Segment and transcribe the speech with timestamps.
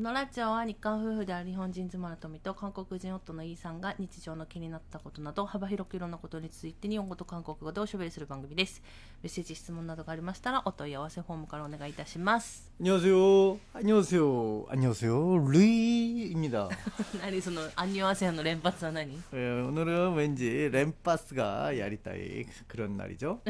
[0.00, 8.82] のラジオは日韓夫婦である日本人妻の富と韓国人夫のイーさんが日常の気になったことなど幅広くいろんなことについて日本語と韓国語でおしゃべりする番組です
[9.22, 13.58] メッセージ質問などがありましたらお問い合わせフォームからお願いいたします 안녕하세요.
[13.72, 14.66] 안녕하세요.
[14.68, 15.38] 안녕하세요.
[15.48, 16.68] 루이입니다.
[17.22, 23.40] 何その「アンニュアセヨ」の連発は何 예, 오늘은 왠지 램파스가 야리따이 그런 날이죠.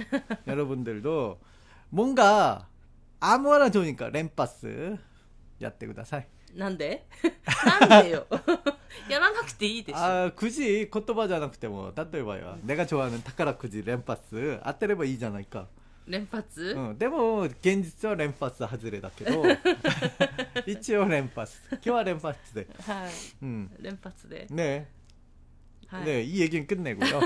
[0.47, 1.41] 여러분들도
[1.89, 2.69] 뭔가
[3.19, 4.97] 아무거나 좋으니까 램파스
[5.61, 6.23] 야떼 구다사이.
[6.55, 7.07] なんで
[7.89, 8.27] なんでよ
[9.11, 12.61] やらなくていいでしょ 아 굳이 코토바잖아 그때 뭐 따뜻해봐요.
[12.63, 15.69] 내가 좋아하는 타카라쿠지 램파스 아떼레바 이잖아니까.
[16.09, 19.43] 連発、 응, でも現実は連発外れだけど
[20.65, 23.11] 一応連発今日は連発で、はい
[23.43, 24.87] うん、連発で 네
[25.89, 27.21] はい、 네, 이 얘기는 끝내고요.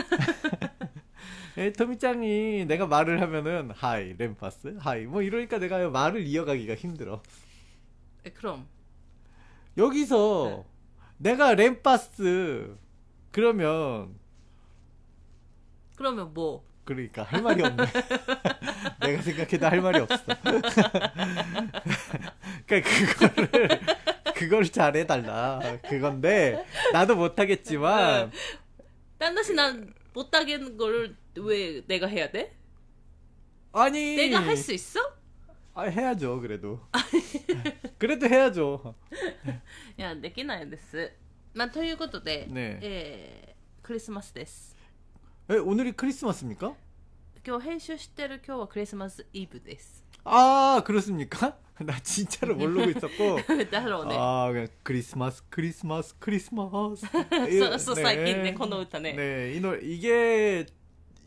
[1.59, 7.23] 예, 토미짱이 내가 말을 하면은 하이 램파스 하이 뭐 이러니까 내가 말을 이어가기가 힘들어.
[8.25, 8.65] えクロム
[9.78, 10.64] 여기서
[11.20, 11.32] 네.
[11.32, 12.76] 내가 램파스
[13.32, 14.16] 그러면
[15.96, 17.84] 그러면 뭐 그러니까 할 말이 없네.
[19.02, 20.18] 내가 생각해도 할 말이 없어.
[22.68, 23.70] 그러니까 그거를
[24.36, 25.60] 그걸 잘해 달라.
[25.90, 28.38] 그건데 나도 못 하겠지만 네.
[29.18, 32.56] 딴 다시 난못 하겠는 걸왜 내가 해야 돼?
[33.72, 35.00] 아니 내가 할 수 있어?
[35.75, 36.81] 아, 해야죠, 그래도.
[37.99, 38.95] 그래도 해야죠.
[39.99, 41.13] いやできないです
[41.55, 43.51] まあということで、ねえー
[43.83, 44.77] クリスマスです
[45.51, 46.75] 에, 오늘이 크리스마스입니까?
[47.45, 51.57] 今日編集してる今日はクリスマスイブです 아, 그렇습니까?
[51.81, 53.41] 나 진짜로 모르고 있었고.
[53.71, 57.07] だろうね 아, 그냥 크리스마스, 크리스마스, 크리스마스.
[57.07, 60.67] そうそう最近ねこの歌ね 네, 이 노래, 이게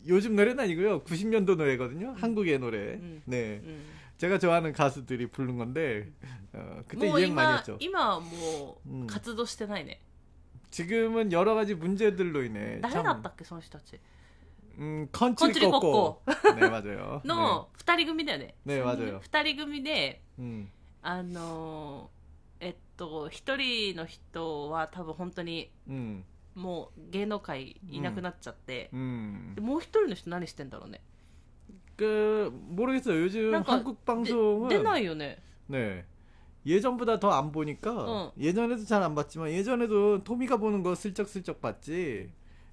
[0.06, 1.02] 요즘 노래는 아니고요.
[1.02, 2.14] 90년도 노래거든요.
[2.18, 2.78] 한국의 노래.
[2.94, 3.22] 음.
[3.26, 3.60] 네.
[3.64, 3.84] うん
[4.18, 6.12] 제가 좋아하는 가수들이 부른 건데,
[6.52, 7.76] 어, 그때 もう 유행 많이 今 했죠.
[7.80, 10.00] 今はもうんう活動してないね、
[10.70, 12.80] 지금은 여러 가지 문제들로 인해.
[12.80, 13.98] 誰だったっけその人たち
[14.78, 16.22] 음, 컨트리 컨트리 꼬꼬.
[16.56, 17.20] 네, 맞아요.
[17.24, 20.44] の二人組だよねね三人맞아요 二人組で 네.
[20.44, 20.68] 음.
[21.02, 26.24] あのーえっと一人の人は多分本当に 음.
[26.54, 29.54] もう芸能界いなくなっちゃって、 음.
[29.54, 31.00] でもう一人の人何してんだろうね
[31.98, 33.20] 그 모르겠어요.
[33.22, 35.36] 요즘 그러니까 한국 방송은 出ないよね
[35.68, 36.04] 네.
[36.66, 38.32] 예전보다 더 안 보니까 어.
[38.38, 42.30] 예전에도 잘 안 봤지만 예전에도 토미가 보는 거 슬쩍슬쩍 봤지.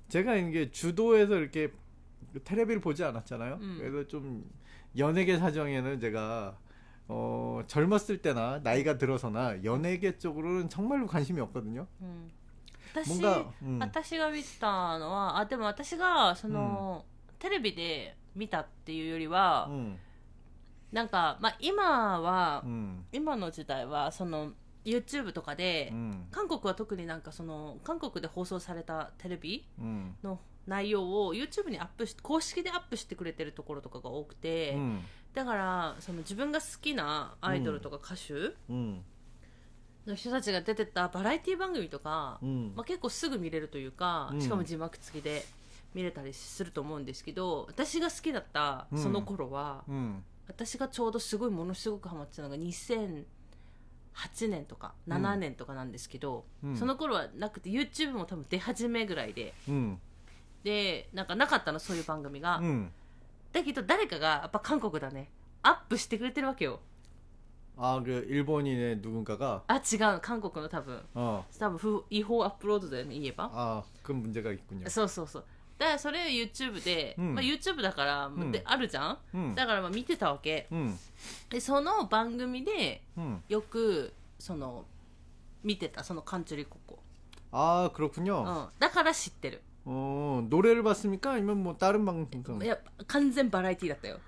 [0.10, 1.72] 제가 이게 주도에서 이렇게
[2.44, 3.56] 테레비를 보지 않았잖아요.
[3.62, 3.78] 음.
[3.80, 4.50] 그래서 좀
[4.98, 6.58] 연예계 사정에는 제가
[7.08, 11.86] 어, 젊었을 때나 나이가 들어서나 연예계 쪽으로는 정말로 관심이 없거든요.
[12.02, 12.32] うん
[12.94, 13.80] 私 뭔가 음.
[13.80, 17.06] 私が見たのはあでも私がその、
[17.40, 19.99] テレビで 見たっていうよりは、うん、
[20.93, 24.53] なんか、まあ、今は、うん、今の時代はその
[24.85, 29.67] YouTube とかで、うん、韓国は特になんかその韓国で放送されたテレビ
[30.23, 35.01] の内容を YouTube にアップし公式でアップしてくれてるところとかが多くて、うん、
[35.35, 38.55] だからその自分が好きなアイドルとか歌手、
[40.07, 45.45] の人たちが出てたバラエティ番組とか、うん、まあ、結構すぐ見れるというかしかも字幕付きで、
[45.96, 50.24] 見れたりすると思うんですけど私が好きだったうんその頃は、 음.
[50.48, 53.24] 私がちょうどすごいものすごくハマってたのが2008
[54.50, 59.98] 年とかうん7年とかなんですけど、うんその頃はなくて YouTube も多分出始めぐらいで 음.
[60.64, 62.90] でなんかなかったのそういう番組が、 음.
[63.52, 65.30] だけど誰かがやっぱ韓国だね
[65.64, 66.80] アップしてくれてるわけよ
[67.78, 71.44] 아, 그 일본인의 누군가가 あ違う韓国の多分 어.
[71.58, 74.88] 多分不違法アップロードだよね言えば 아, 그런 문제가 있군요.
[74.90, 75.46] そうそうそう
[75.78, 79.56] だからそれを YouTube で、うんまあ、YouTube だから、んであるじゃん、 음.
[79.56, 80.96] だからまあ見てたわけ 음.
[81.50, 83.42] でその番組で 음.
[83.50, 84.86] よくその
[85.64, 87.00] 見てたそのカンチュリココ、
[87.52, 88.44] 아 う 그렇군요.
[88.44, 91.32] ん、だから知ってる 어 노래를 봤습니까?
[91.32, 92.64] 아니면 뭐 다른 방송?
[92.64, 94.20] いや完全バラエティだったよ、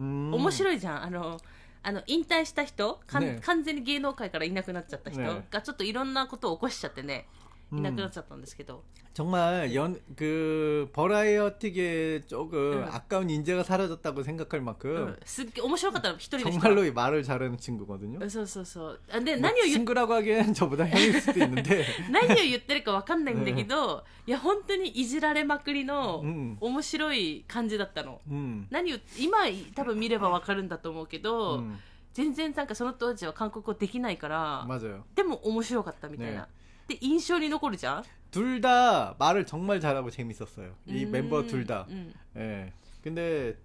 [0.00, 0.32] 음.
[0.34, 1.40] 面白いじゃんあの
[1.84, 7.26] あの引退した人かんね完全に芸能界からいなくなっちゃった人ねがちょっといろんなことを起こしちゃってね
[7.72, 8.82] いなくなっちゃったんですけど、
[9.14, 12.88] 정말 연 그 버라이어티계 조금 응.
[12.92, 18.18] 아까운 인재가 사라졌다고 생각할 うん 만큼 すっげえ面白かったの一人でした 정말로 이 말을 잘하는 친구거든요.
[18.28, 28.66] そうそうそうあで 뭐 何を言っ 친구라고 하기엔 저보다 형일 수도 있는데 何を言ってるか分かんないんだけど、いや本当にいじられまくりのうん面白い感じだったの、 음.
[28.70, 29.38] 何を今
[29.74, 31.76] 多分見れば分かるんだと思うけど、 음.
[32.14, 35.02] 全然なんかその当時は韓国語できないから、 맞아요.
[35.14, 36.46] でも面白かったみたいな、
[36.88, 40.74] で印象に残るじゃん 둘 다 말을 정말 잘하고 재밌었어요.
[40.86, 41.86] 이 うん 멤버 둘 다.
[41.88, 42.72] うん 예.
[43.02, 43.56] 근데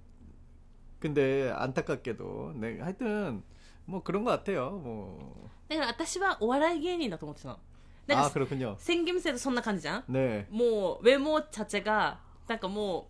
[1.00, 3.44] 근데 안타깝게도 네, 하여튼
[3.86, 4.72] 뭐 그런 것 같아요.
[4.72, 5.48] 뭐.
[5.69, 7.60] だから私はお笑い芸人だと思ってたの
[8.08, 8.75] なん 아 か 그렇군요.
[8.80, 10.46] 宣言見せるとそんな感じじゃん 네.
[10.50, 13.10] もうウェモーチャチェがなんかも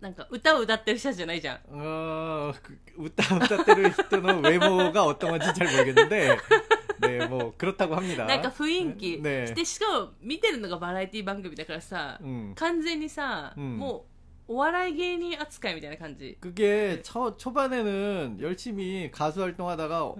[0.00, 6.38] うなんか歌を歌ってる人じゃないじゃん 어, 그, 웃다 웃다 때를 히트는 외모가 어떤 건지 잘 모르겠는데,
[7.00, 8.24] 네, 뭐 그렇다고 합니다.
[8.26, 9.52] なんか雰囲気、 네.
[9.54, 12.54] でしかも見てるのがバラエティ番組だからさ、 음.
[12.56, 14.06] 完全にさ、うんも
[14.48, 20.14] うお笑い芸人扱いみたいな感じ 그게 초, 초반에는 열심히 가수 활동하다가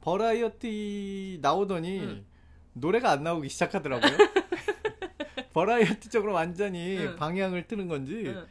[0.00, 2.24] 버라이어티 나오더니 응.
[2.72, 4.10] 노래가 안 나오기 시작하더라고요.
[5.52, 7.16] 버라이어티 쪽으로 완전히 응.
[7.16, 8.46] 방향을 트는 건지 うん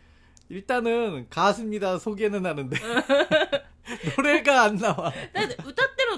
[0.49, 2.77] 일단은 가수입니다 소개는 하는데
[4.15, 5.11] 노래가 안 나와.
[5.33, 5.86] だっ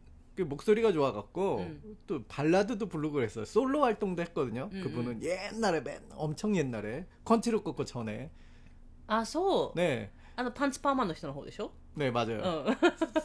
[0.41, 1.97] 그 목소리가 좋아갖고 음.
[2.07, 3.45] 또 발라드도 부르고 그랬어요.
[3.45, 4.69] 솔로 활동도 했거든요.
[4.73, 8.31] 음, 그분은 옛날에 맨 엄청 옛날에 컨츄리 꼬꼬 전에.
[9.05, 9.71] あ、そう.
[9.75, 10.09] 네.
[10.35, 11.71] あ、パンチパーマの人の方でしょ?
[11.93, 12.39] 네, 맞아요.
[12.41, 12.65] 어.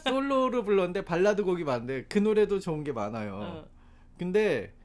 [0.07, 3.39] 솔로로 불렀는데 발라드 곡이 많은데 그 노래도 좋은 게 많아요.
[3.41, 3.65] 어.
[4.19, 4.75] 근데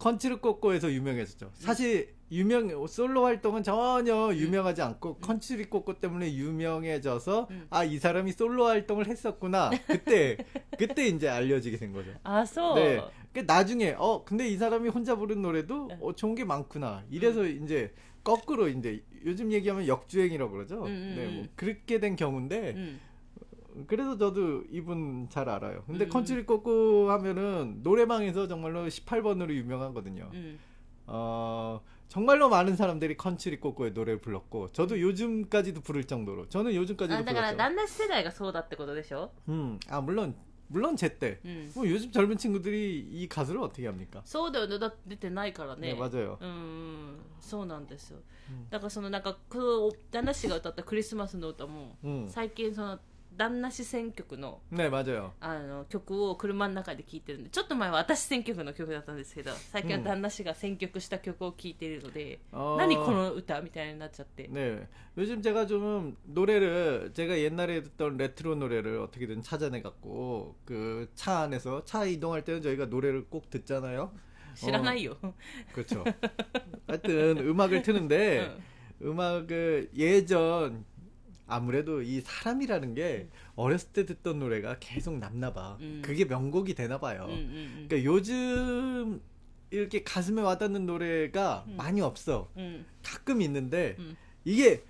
[0.00, 1.46] 컨츄리 꼬꼬에서 유명해졌죠.
[1.46, 1.50] 음.
[1.54, 4.34] 사실 유명 솔로 활동은 전혀 음.
[4.36, 5.20] 유명하지 않고 음.
[5.20, 10.36] 컨츄리 꼬꼬 때문에 유명해져서 아 이 사람이 솔로 활동을 했었구나 그때
[10.78, 12.10] 그때 이제 알려지게 된 거죠.
[12.22, 12.74] 아, 소.
[12.74, 13.00] 네.
[13.32, 15.98] 그 나중에 어 근데 이 사람이 혼자 부른 노래도 네.
[16.00, 17.60] 어 좋은 게 많구나 이래서 음.
[17.64, 17.92] 이제
[18.24, 20.84] 거꾸로 이제 요즘 얘기하면 역주행이라고 그러죠.
[20.86, 22.70] 네, 뭐 그렇게 된 경우인데.
[22.76, 23.00] 음.
[23.87, 25.83] 그래서 저도 이분 잘 알아요.
[25.85, 26.09] 근데 음.
[26.09, 30.29] 컨트리 꼬꼬 하면은 노래방에서 정말로 18번으로 유명하거든요.
[30.33, 30.59] うん、
[31.07, 37.25] 어, 정말로 많은 사람들이 컨트리 꼬꼬의 노래를 불렀고 저도 요즘까지도 부를 정도로 저는 あ 요즘까지도
[37.25, 37.57] だから 불렀죠.
[37.57, 40.35] 旦那世代がそうだってことでしょ、 음, 아 물론
[40.69, 44.21] 물론 제때 うん、 뭐 요즘 젊은 친구들이 이 가수를 어떻게 합니까?
[44.23, 46.37] そうだよねだって出てないからね 네, 맞아요.
[46.41, 48.19] うんそうなんですよ、
[48.49, 52.25] うんだからそのなんかこう旦那氏が歌ったクリスマスの歌も、 음.
[52.29, 52.99] 最近その
[53.37, 55.31] 旦那氏選曲の 네, 맞아요.
[55.41, 64.87] あの曲を車の中で聴いてるんでちょっと前は私選曲の曲だったんですけど最近は旦那氏が選曲した曲を聴いているので、 어, 何この歌みたいになっちゃって、 네.
[65.17, 71.83] 요즘 제가 좀 노래를 제가 옛날에 듣던 레트로 노래를 어떻게든 찾아내 갖고 그 차 안에서
[71.83, 74.13] 차 이동할 때는 저희가 노래를 꼭 듣잖아요.
[74.55, 75.17] 知らないよ、
[75.73, 76.05] 그렇죠.
[76.87, 78.55] 하여튼 음악을 트는데
[79.01, 80.85] 음악을 예전
[81.50, 83.30] 아무래도 이 사람이라는 게 음.
[83.56, 85.78] 어렸을 때 듣던 노래가 계속 남나봐.
[85.80, 86.02] 음.
[86.04, 87.24] 그게 명곡이 되나봐요.
[87.24, 89.20] 음, 음, 음, 그러니까 요즘
[89.70, 91.76] 이렇게 가슴에 와닿는 노래가 음.
[91.76, 92.50] 많이 없어.
[93.02, 93.96] 가끔 있는데
[94.44, 94.82] 이게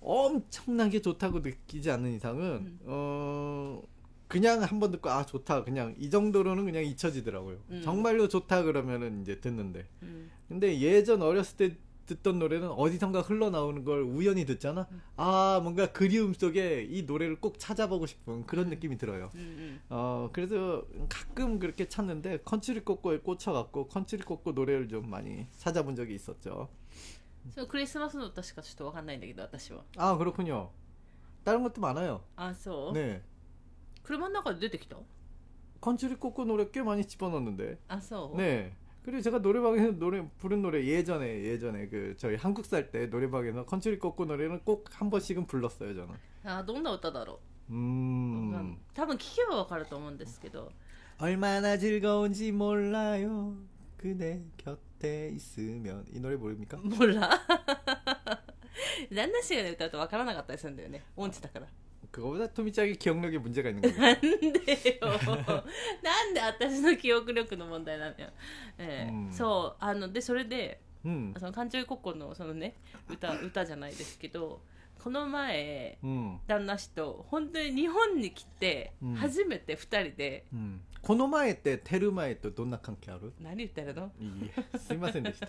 [0.00, 3.82] 엄청나게 좋다고 느끼지 않는 이상은 어.
[4.28, 7.58] 그냥 한 번 듣고 아 좋다 그냥 이 정도로는 그냥 잊혀지더라고요.
[7.82, 9.86] 정말로 좋다 그러면은 이제 듣는데
[10.48, 11.76] 근데 예전 어렸을 때
[12.09, 14.87] 듣던 노래는 어디선가 흘러나오는 걸 우연히 듣잖아.
[14.91, 15.01] 음.
[15.17, 18.69] 아 뭔가 그리움 속에 이 노래를 꼭 찾아보고 싶은 그런 음.
[18.69, 19.31] 느낌이 들어요.
[19.33, 25.95] うんうん、 어 그래서 가끔 그렇게 찾는데 컨츄리 꼬꼬에 꽂혀갖고 컨츄리 꼬꼬 노래를 좀 많이 찾아본
[25.95, 26.69] 적이 있었죠.
[27.51, 30.69] そのクリスマスの歌しかちょっとわかんないんだけど私は 아 그렇군요.
[31.43, 32.21] 다른 것도 많아요.
[32.35, 33.21] あそう、 네.
[34.03, 34.97] 車の中で出てきた
[35.81, 37.77] 컨츄리 꼬꼬 노래 꽤 많이 집어넣는데.
[37.87, 38.75] あそう、 네.
[39.09, 43.99] 그리고 제가 노래방에서 노래 부른 노래 예전에 예전에 그 저희 한국 살 때 노래방에서 컨츄리
[43.99, 46.15] 꼬꼬 노래는 꼭 한 번씩은 불렀어요 저는.
[46.43, 48.77] あどんな歌だろう、 음.
[48.93, 50.69] 多分聞けばわかると思うんですけど
[51.19, 53.55] 얼마나 즐거운지 몰라요.
[53.97, 56.77] 그대 곁에 있으면 이 노래 모릅니까?
[56.77, 57.29] もら
[59.11, 61.67] 旦那氏がね歌うとわからなかったりするんだよね音痴だから
[62.11, 63.97] 그거보다 토미짱이 기억력에 문제가 있는 거예요.
[63.99, 65.63] なんでよ
[66.01, 68.29] なんで私の記憶力の問題なのよ、
[68.77, 71.33] ええうんそうあのでそれで 음.
[71.37, 72.75] その感情国のそのね
[73.09, 74.61] 歌歌じゃないですけど
[75.03, 76.39] この前 음.
[76.47, 80.81] 旦那氏と本当に日本に来てうん初めて2人で、 음.
[81.03, 83.31] 코노마에 때 테르마에 또 돈나칸케 하루?
[83.39, 85.47] 何言ってるの 이 스미마센 되시다.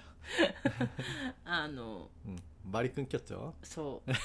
[1.45, 2.37] あの 음.
[2.65, 3.55] 말이 끊겼죠.
[3.63, 4.11] そう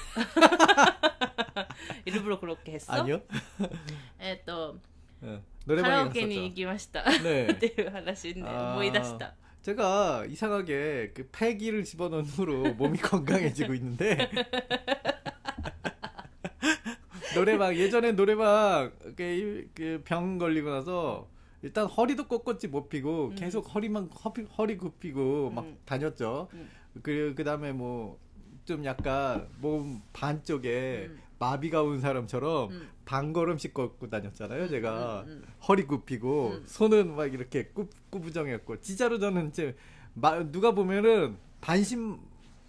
[2.04, 3.22] イルブロクロッケヘッソ 아니요?
[4.18, 4.76] えっ、と
[5.24, 5.40] 예.
[5.66, 6.54] カラオ 노래방에 ケに行 갔었죠.
[6.54, 7.52] きました、 네.
[7.52, 14.28] っていう話であー思い出した 제가 이상하게 그 폐기를 집어넣은 후로 몸이 건강해지고 있는데
[17.39, 21.27] 노래방 예전에 노래방 그병 걸리고 나서
[21.61, 23.35] 일단 허리도 꼿꼿이 못 피고 음.
[23.35, 25.77] 계속 허리만 허리, 허리 굽히고 막 음.
[25.85, 26.49] 다녔죠.
[26.53, 26.69] 음.
[27.01, 28.17] 그 그다음에 뭐
[28.67, 31.19] 좀 약간 몸 반쪽에 음.
[31.39, 32.89] 마비가 온 사람처럼 음.
[33.05, 34.67] 반걸음씩 걷고 다녔잖아요.
[34.67, 36.63] 제가 음, 음, 허리 굽히고 음.
[36.65, 39.75] 손은 막 이렇게 꾸, 꾸부정했고 진짜로 저는 이제
[40.13, 42.19] 마, 누가 보면은 반신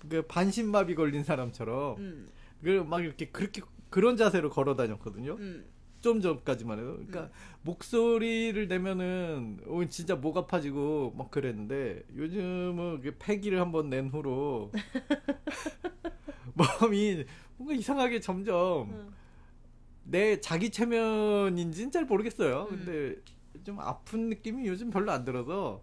[0.09, 2.29] 그 반신마비 걸린 사람처럼 음.
[2.63, 5.37] 그막 이렇게 그렇게 그런 자세로 걸어 다녔거든요.
[5.39, 5.65] 음.
[6.01, 6.93] 좀 전까지만 해도.
[6.93, 7.31] 그러니까 음.
[7.63, 14.71] 목소리를 내면은 어, 진짜 목 아파지고 막 그랬는데 요즘은 그 폐기를 한번 낸 후로
[16.55, 17.25] 마음이
[17.57, 19.15] 뭔가 이상하게 점점 음.
[20.05, 22.69] 내 자기 체면인지는 잘 모르겠어요.
[22.71, 22.77] 음.
[22.85, 23.17] 근데
[23.65, 25.83] 좀 아픈 느낌이 요즘 별로 안 들어서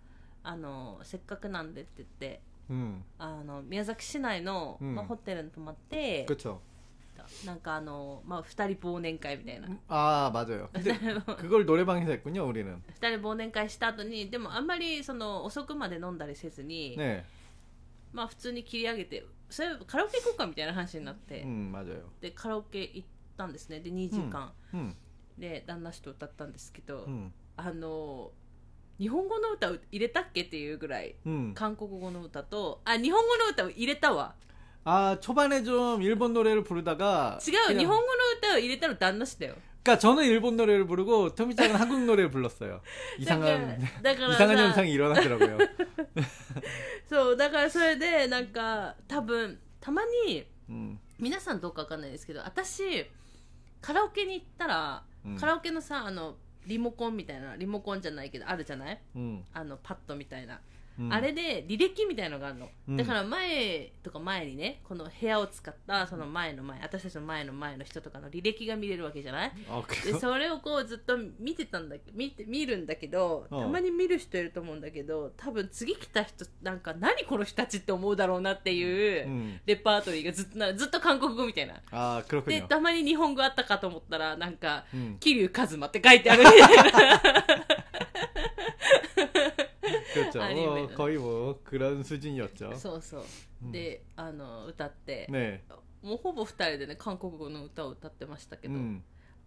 [0.42, 3.02] あのせっかくなんでって言って 음.
[3.18, 6.60] あの宮崎市内の、うんまあ、ホテルに泊まって、 그쵸.
[7.44, 10.68] なんかあの、まあ、2人忘年会みたいな、 아, 맞아요.
[10.72, 10.92] 근데
[11.38, 12.80] 그걸 노래방에서 했군요, 우리는.
[13.00, 17.24] 2人忘年会した後にでもあんまりその遅くまで飲んだりせずに、 네.
[18.12, 22.02] まあ普通に切り上げてそれカラオケ行こうかみたいな話になって、 음, 맞아요.
[22.20, 24.94] でカラオケ行ったんですねで2時間、 음,
[25.38, 28.30] で旦那氏と歌ったんですけど、 음, あの
[29.00, 31.52] 日本語の歌を入れたっけっていうぐらい 음.
[31.54, 34.34] 韓国語の歌とあ日本語の歌を入れたわ
[34.84, 38.08] 아, 초반에 좀 일본 노래를 부르다가 違う 그냥- 日本語の
[38.38, 42.80] 歌を入れたの旦那氏だよ 그러니까 저는 일본 노래를 부르고 토미짱은 한국 노래를 불렀어요.
[43.18, 45.58] 이상한 だからだ 이상한 からさ 현상이 일어나더라고요.
[47.08, 53.06] そうだからそれでなんか多分たまに 음, 皆さんどうかわかんないですけど私
[53.80, 56.36] カラオケに行ったら、うんカラオケのさあの
[56.67, 58.99] リモコンみたいなリモコンじゃないけどあるじゃない？
[59.15, 60.57] 음, あのパッドみたいな、 음.
[61.09, 69.51] あれで履歴みたいのがあるの、うん、だから前とか前にねこの部屋を使ったその前の前、うん、私たちの前の前の人とかの履歴が見れるわけじゃない？
[70.05, 81.81] でそれをこうずっと見てたんだ見て見るんだけどたまに見る人いると思うんだけど多分次来た人なんか何この人たちって思うだろうなっていうレパートリーがずっとずっと韓国語みたいな。
[81.91, 84.85] あ黒でたまに日本語あったかと思ったらなんか
[85.19, 86.61] 「桐生、一馬」って書いてあるみたい
[87.01, 87.21] な。
[90.13, 95.27] きちゃんは恋もフランス人やっちゃうそうそう、であの歌って。
[95.29, 95.63] ね。
[96.01, 98.73] もうほぼ2人でね韓国語の歌を歌ってましたけど、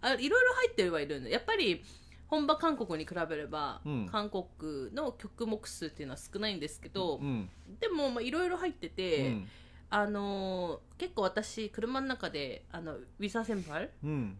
[0.00, 1.82] あいろいろ入ってはいるんでやっぱり
[2.28, 7.48] 本場韓国に比べれば、うん、韓国の曲目数っていうのは少ないんですけど、うん、
[7.80, 9.48] でもいろいろ入ってて、うん、
[9.90, 13.90] あの、結構私車の中であのウィザ先輩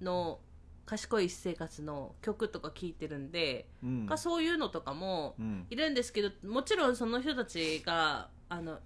[0.01, 0.41] の
[0.86, 4.08] 賢い生活の曲とか聞いてるんで、 음.
[4.08, 5.66] かそういうのとかも 음.
[5.70, 8.80] いるんですけどもちろんその人たちがあの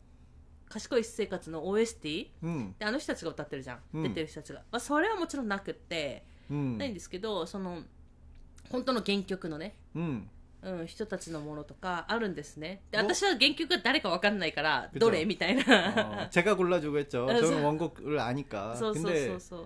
[0.67, 2.75] 賢い生活の OST 음.
[2.77, 6.77] であの人たちが歌ってるじゃん、うん出てる人たちが、まあ、それはもちろんなくって、 음.
[6.77, 7.83] ないんですけどその
[8.69, 10.27] 本当の原曲のね 음.
[10.63, 17.25] うん、人たちのものとかあるんですねでお私は原曲が誰か分かんないから그죠 どれみたいな 어, 제가 골라주고 했죠.
[17.27, 18.73] 그래서- 저는 원곡을 아니까.
[18.75, 19.65] そうそう 근데 そうそう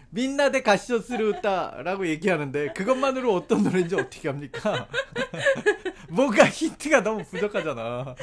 [0.10, 4.88] 민나데 가시오 스루다라고 얘기하는데 그것만으로 어떤 노래인지 어떻게 합니까?
[6.08, 8.14] 뭔가 힌트가 너무 부족하잖아.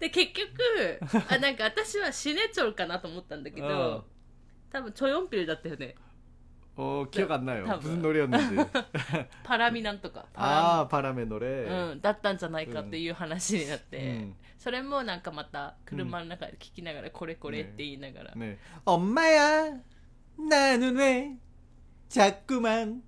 [0.00, 4.14] で結局あなんか私はシネチョルかなと思ったんだけど、うん
[4.74, 5.94] 多分チョヨンピルだったよね
[6.78, 7.64] 어 기억 안 나요.
[7.66, 7.80] 다음.
[7.80, 8.56] 무슨 노래였는지.
[9.44, 11.46] パラミなんとか パラミ 아 바람의 노래.
[11.92, 18.56] うん、だったんじゃないかっていう話になって、うんそれもなんかまた車の中で聞きながらこれこれって言いながら、 네.
[18.86, 19.78] 엄마야
[20.38, 21.36] 나는 왜
[22.08, 23.02] 자꾸만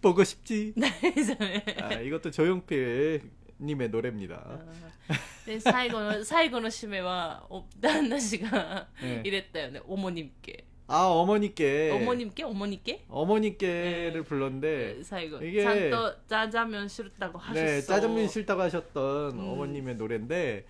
[0.00, 0.72] 보고 싶지?
[0.76, 3.22] ないじゃね 아, 이것도 조용필
[3.60, 4.58] 님의 노래입니다.
[5.46, 9.20] で最後の最後の締めはお旦那氏が 네.
[9.20, 14.21] 入れたよね主に系 아 어머니께 어머님께 어머니께 어머니께를 네.
[14.21, 15.91] 불렀는데 네, 사이고 이게
[16.27, 17.65] 짜장면 싫다고 네, 하셨어.
[17.65, 19.39] 네, 짜장면 싫다고 하셨던 음.
[19.49, 20.65] 어머님의 노래인데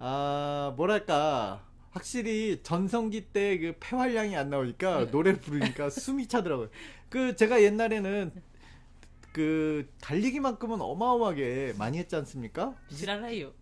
[0.00, 5.10] 아 뭐랄까 확실히 전성기 때 그 폐활량이 안 나오니까 네.
[5.12, 6.68] 노래 부르니까 숨이 차더라고요.
[7.08, 8.32] 그 제가 옛날에는
[9.32, 12.74] 그 달리기만큼은 어마어마하게 많이 했지 않습니까?
[12.90, 13.52] 지랄해요.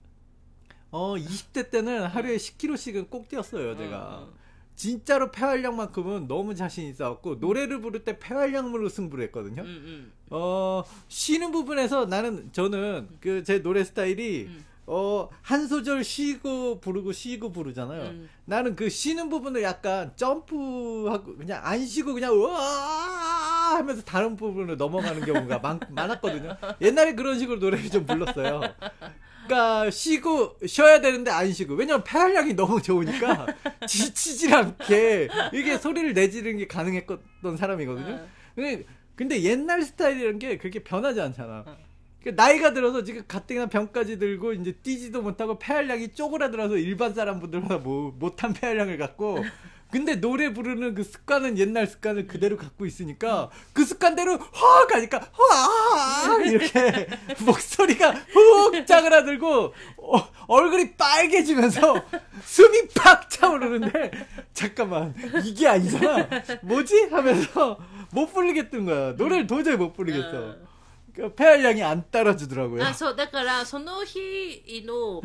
[0.90, 3.98] 어 20대 때는 하루에 10km씩은 꼭 뛰었어요 제가.
[3.98, 4.22] 어.
[4.32, 4.45] 어.
[4.76, 9.62] 진짜로 폐활량만큼은 너무 자신 있어갖고 노래를 부를 때 폐활량으로 승부를 했거든요.
[9.62, 10.12] 음, 음.
[10.30, 14.64] 어 쉬는 부분에서 나는 저는 그 제 노래 스타일이 음.
[14.88, 18.02] 어한 소절 쉬고 부르고 쉬고 부르잖아요.
[18.10, 18.28] 음.
[18.44, 25.24] 나는 그 쉬는 부분을 약간 점프하고 그냥 안 쉬고 그냥 우와 하면서 다른 부분으로 넘어가는
[25.24, 26.56] 경우가 많, 많았거든요.
[26.80, 28.60] 옛날에 그런 식으로 노래를 좀 불렀어요.
[29.46, 33.46] 그러니까 쉬고 쉬어야 되는데 안 쉬고 왜냐면 폐활량이 너무 좋으니까
[33.86, 38.14] 지치질 않게 이게 소리를 내지르는 게 가능했던 사람이거든요.
[38.14, 38.28] 어.
[38.54, 38.84] 근데,
[39.14, 41.64] 근데 옛날 스타일이라는 게 그렇게 변하지 않잖아.
[41.66, 41.76] 어.
[42.20, 48.12] 그러니까 나이가 들어서 지금 가뜩이나 병까지 들고 이제 뛰지도 못하고 폐활량이 쪼그라들어서 일반 사람분들보다 뭐,
[48.18, 49.38] 못한 폐활량을 갖고
[49.91, 56.37] 근데 노래 부르는 그 습관은 옛날 습관을 그대로 갖고 있으니까 그 습관대로 확 가니까 와
[56.45, 57.07] 이렇게
[57.45, 62.05] 목소리가 훅 짜그라들고 어, 얼굴이 빨개지면서
[62.45, 64.11] 숨이 팍 차오르는데
[64.53, 66.29] 잠깐만 이게 아니잖아
[66.61, 67.77] 뭐지 하면서
[68.11, 70.67] 못 부르겠던 거야 노래를 도저히 못 부르겠어 음.
[71.13, 75.21] 그 폐활량이 안 따라주더라고요 あそうだからその日の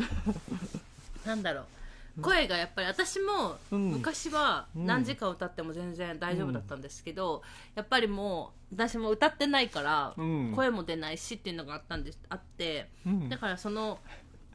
[1.25, 1.65] なんだろう
[2.20, 3.92] 声がやっぱり私もうん。
[3.92, 4.86] 昔はうん。
[4.86, 7.42] 何時間歌っても全然大丈夫だったんですけど、
[7.76, 10.54] やっぱりもう私も歌ってないからうん。
[10.56, 13.30] 声も出ないしっていうのがあったんですあってうん。
[13.30, 14.00] だからその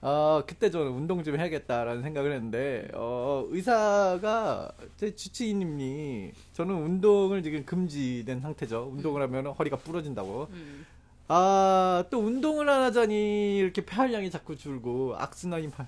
[0.00, 7.64] 어, 그때 저는 운동 좀 해야겠다라는 생각을 했는데, 어, 의사가, 제 주치의님이, 저는 운동을 지금
[7.64, 8.90] 금지된 상태죠.
[8.92, 10.48] 운동을 하면 허리가 부러진다고.
[10.50, 10.84] うん、
[11.28, 15.86] 아, 또 운동을 안 하자니 이렇게 폐활량이 자꾸 줄고 악순환이 파-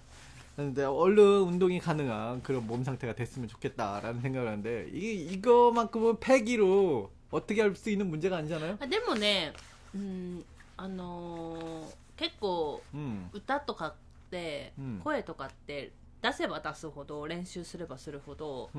[0.57, 7.61] 하는데 얼른 운동이 가능한 그런 몸 상태가 됐으면 좋겠다라는 생각을 하는데 이게 이거만큼은 폐기로 어떻게
[7.61, 8.79] 할 수 있는 문제가 아니잖아요.
[8.81, 9.53] あでもね
[9.95, 10.43] うん
[10.79, 12.84] あのー 結構、
[13.34, 13.94] 歌とかっ
[14.30, 18.70] て声とかって出せば出すほど練習すればするほど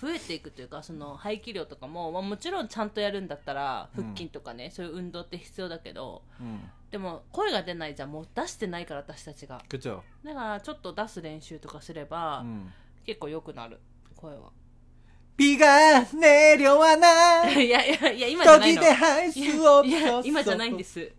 [0.00, 6.60] 増えていくというかその排気量とかも、まあ、もちろんちゃんとやるんだったら腹筋とかね、うん、そういう運動って必要だけど、うん、
[6.92, 9.64] でも声が出ないじゃもう出してないから私たちが
[10.24, 12.72] だからちょっと出す練習とかすれば、うん、
[13.04, 13.80] 結構良くなる
[14.14, 14.52] 声は。
[15.36, 15.56] ピ
[17.58, 17.68] い。
[17.68, 18.82] やいや、今じゃないの。
[19.84, 21.10] いや、今じゃないんです。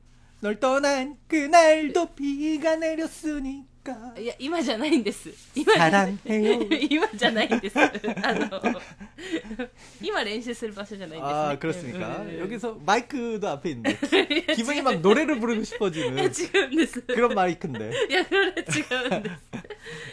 [0.42, 3.68] 널 떠난 그날도 비가 내렸으니까
[4.18, 7.90] いや今じゃないんです今じゃ 사랑해요 今じゃないんですあ
[8.34, 8.60] の
[10.02, 12.18] 今練習する場所じゃないんですね 아 그렇습니까?
[12.20, 13.96] うんうんうん 여기서 마이크도 앞에 있는데
[14.54, 19.30] 기분이 막 노래를 부르고 いや 싶어지는 違うんです 그런 마이크인데 いやこれ違うんで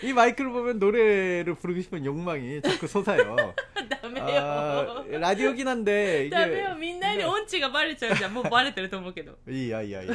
[0.01, 3.35] す 이 마이크를 보면 노래를 부르고 싶은 욕망이 자꾸 솟아요.
[3.89, 10.07] ダ メ 아, よ 라디오긴 한데 ダメよ 이게 みんなに音痴がバレちゃうじゃんもうバレてると思うけど 이야이야이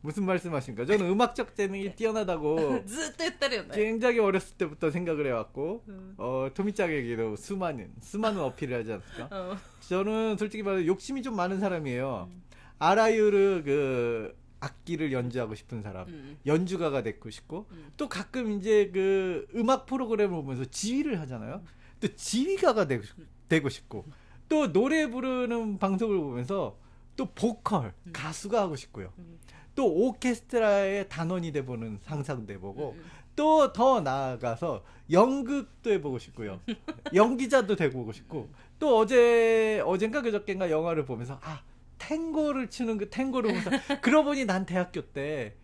[0.00, 0.86] 무슨 말씀하십니까?
[0.86, 6.14] 저는 음악적 재능이 뛰어나다고 ずっと言ってるよね 굉장히 어렸을 때부터 생각을 해왔고 음.
[6.18, 9.28] 어, 토미짱에게도 수많은 수많은 어필을 하지 않습니까?
[9.32, 12.28] うん 저는 솔직히 말해 욕심이 좀 많은 사람이에요.
[12.78, 17.90] 아라유르 그 악기를 연주하고 싶은 사람, うん 연주가가 되고 싶고 음.
[17.96, 21.62] 또 가끔 이제 그 음악 프로그램을 보면서 지휘를 하잖아요.
[22.03, 23.15] 또 지휘가가 되고, 싶-
[23.47, 24.05] 되고 싶고
[24.49, 26.77] 또 노래 부르는 방송을 보면서
[27.15, 28.09] 또 보컬 음.
[28.11, 29.13] 가수가 하고 싶고요.
[29.19, 29.39] 음.
[29.73, 33.03] 또 오케스트라의 단원이 돼보는 상상도 해보고 음.
[33.37, 36.59] 또더 나아가서 연극도 해보고 싶고요.
[37.15, 41.63] 연기자도 되고 싶고 또 어제 어젠가 그저께인가 영화를 보면서 아
[41.99, 43.69] 탱고를 추는 그 탱고를 보면서
[44.01, 45.55] 그러고 보니 난 대학교 때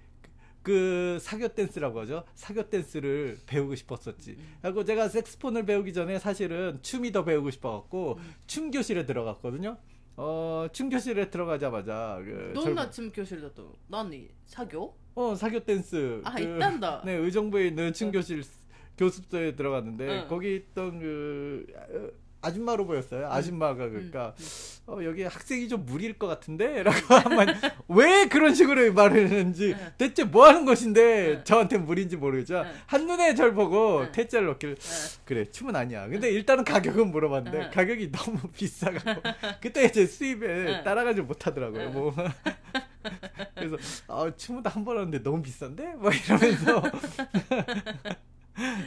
[0.69, 2.25] 그 사교 댄스라고 하죠.
[2.35, 4.39] 사교 댄스를 배우고 싶었었지.
[4.63, 9.77] 그리고 제가 색스폰을 배우기 전에 사실은 춤이 더 배우고 싶어갖고 춤 교실에 들어갔거든요.
[10.17, 17.15] 어, 춤 교실에 들어가자마자 그 どんな 젊은- チーム教師だと何作業 어 사교 댄스 아 그- 있단다 네
[17.17, 18.43] 의정부에 있는 춤교실
[18.97, 20.29] 교습소에 들어갔는데 응.
[20.29, 21.67] 거기 있던 그
[22.42, 23.28] 아줌마로 보였어요.
[23.30, 24.46] 아줌마가 그러니까 음,
[24.88, 27.48] 어, 여기 학생이 좀 무리일 것 같은데 라고 한번
[27.90, 29.92] 왜 그런 식으로 말을 했는지 응.
[29.98, 31.44] 대체 뭐 하는 것인데 응.
[31.44, 32.72] 저한테 무리인지 모르겠지만 응.
[32.88, 34.12] 한눈에 절 보고 응.
[34.12, 36.08] 퇴짜를 넣기를 어, 그래 춤은 아니야.
[36.08, 37.72] 근데 일단은 가격은 물어봤는데 응.
[37.72, 39.22] 가격이 너무 비싸가지고
[39.60, 40.84] 그때 제 수입에 응.
[40.84, 41.88] 따라가지 못하더라고요.
[41.88, 41.94] 응.
[41.94, 42.14] 뭐
[43.56, 46.84] 그래서 아 춤은 한번 하는데 너무 비싼데 막 이러면서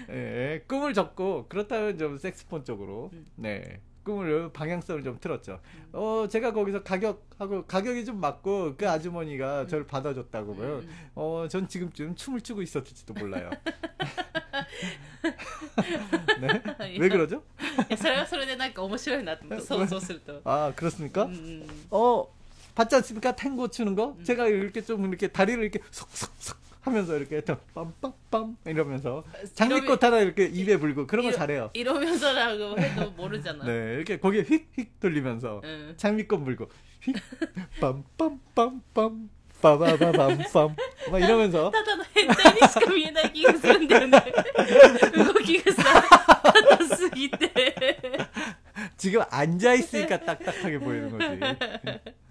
[0.10, 3.26] 예, 꿈을 접고 그렇다면 좀 색스폰 쪽으로 음.
[3.36, 5.60] 네 꿈을 방향성을 좀 틀었죠.
[5.91, 11.12] 어 제가 거기서 가격하고 가격이 좀 맞고 그 아주머니가 저를 받아줬다고 보면 음.
[11.15, 13.50] 어전 지금쯤 춤을 추고 있었을지도 몰라요.
[16.39, 16.62] 네?
[17.00, 17.43] 왜 그러죠?
[17.89, 20.41] いやそれはそれでなんか面白いなと思って想像すると。
[20.45, 21.26] 아 그렇습니까?
[21.26, 22.28] うんうん、 어
[22.76, 23.36] 봤지 않습니까?
[23.36, 24.15] 탱고 추는 거?
[24.23, 29.23] 제가 이렇게 좀 이렇게 다리를 이렇게 석석석 하면서 이렇게 또 빰빰빰 이러면서
[29.54, 31.69] 장미꽃 하나 이렇게 입에 불고 그런 거 잘해요.
[31.73, 33.65] 이러면서라고 해도 모르잖아.
[33.65, 35.93] 네, 이렇게 거기에 휙휙 돌리면서 응.
[35.97, 36.69] 장미꽃 불고
[37.02, 37.15] 휙
[37.82, 39.30] 빰빰빰빰
[39.62, 40.76] 빠바바밤빰
[41.12, 44.23] 막 이러면서 ただの変態にしか見えない気がするんだよね。
[45.15, 46.04] 動きがさ、
[46.43, 47.50] 硬すぎて。
[48.97, 51.39] 지금 앉아 있으니까 딱딱하게 보이는 거지.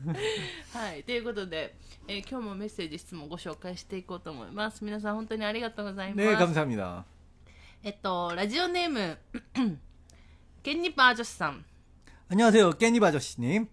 [0.72, 1.02] はい。
[1.04, 1.74] ということで、
[2.08, 4.84] えー今日もメッセージ、質問ご紹介していこうと思います。
[4.84, 6.28] 皆さん本当にありがとうございます。
[6.28, 7.04] 네, 감사합니다.
[7.82, 9.18] えっと、ラジオネーム、
[10.62, 11.64] ケンニパー女子さん。
[12.28, 13.68] 안녕하세요, 깻잎 아저씨님.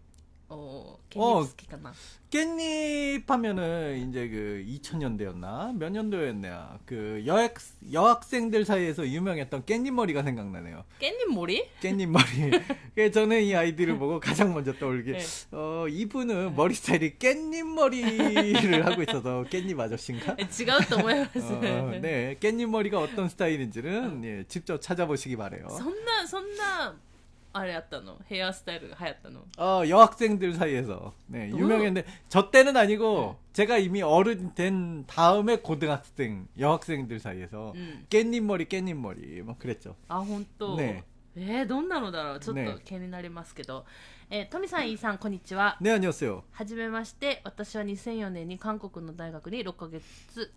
[0.51, 1.93] 어, 깻잎 어, 스키나
[2.31, 5.77] 깻잎 하면은 이제 그 2000년대였나?
[5.77, 6.81] 몇 년도였냐?
[6.87, 7.55] 그 여학
[7.93, 10.85] 여학생들 사이에서 유명했던 깻잎 머리가 생각나네요.
[11.01, 11.69] 깻잎 머리?
[11.81, 13.11] 깻잎 머리.
[13.13, 15.12] 저는 이 아이디를 보고 가장 먼저 떠올린 게.
[15.13, 15.25] 네.
[15.53, 20.37] 어, 이분은 머리 스타일이 깻잎 머리를 하고 있어서 깻잎 아저씨인가?
[20.37, 21.23] 네, 지가 또 뭐야?
[21.23, 22.37] 어, 어, 네.
[22.41, 24.25] 깻잎 머리가 어떤 스타일인지는 어.
[24.25, 25.69] 예, 직접 찾아보시기 바래요.
[25.68, 27.08] そんな そんな
[27.56, 31.58] あれやったのヘアスタイルが流行ったの 어, 여학생들 사이에서 네, 어?
[31.58, 38.06] 유명했는데 저 때는 아니고 제가 이미 어른 된 다음에 고등학생 여학생들 사이에서 うん。
[38.10, 39.96] 깻잎 머리 깻잎 머리 막 그랬죠.
[40.08, 40.76] あ、本当。
[40.78, 41.04] ね
[41.36, 43.86] えー、どんなのだろうちょっねと気になりますけど。
[44.30, 45.78] えー、トミさん、イーさん、こんにちは。
[45.80, 46.41] 네 안녕하세요.
[46.52, 47.41] はじめまして。
[47.43, 50.52] 私は2004年に韓国の大学に6ヶ月、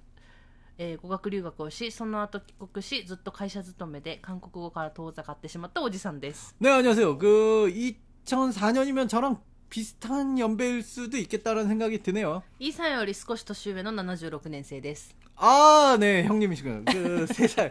[0.77, 6.55] えー、語学留学をし、その後帰国し、ずっと会社勤めで韓国語から遠ざかってしまったおじさんです。
[6.59, 7.17] ね、안녕하세 요。
[7.17, 9.37] 그、 2004年이면 저랑
[9.69, 12.43] 비슷한 연배일 수도 있겠た라는 생각이 드네 요。
[12.59, 15.15] 이사より少し年上の76年生です。
[15.37, 16.83] 아、 네、 형님이시군 요。
[16.85, 17.69] 그、 3 살、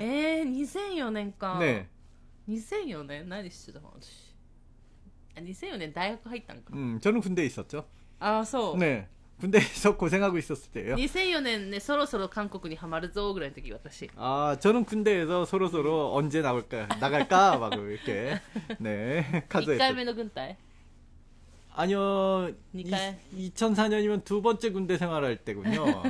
[0.00, 1.58] えー、2004年か。
[1.58, 1.88] 네。
[2.48, 4.34] 2004年何してたの私。
[5.36, 6.72] 2004年大学入ったんか。
[6.72, 7.84] うん、저는 군대에っ었 죠。
[8.20, 8.78] あ、そう。
[8.78, 9.08] 네。
[9.39, 10.95] 군대에서 고생하고 있었을 때예요.
[10.97, 14.09] 2004年ね、そろそろ韓国にハマるぞぐらいの時、私。
[14.17, 18.37] 아, 저는 군대에서 서로 서로 언제 나올까, 나갈까, 막 이렇게,
[18.79, 19.95] 네, 1回 가져했죠.
[19.95, 20.57] 目の軍隊
[21.73, 23.17] 아니요, 이回?
[23.33, 26.03] 2004년이면 두 번째 군대 생활할 때군요.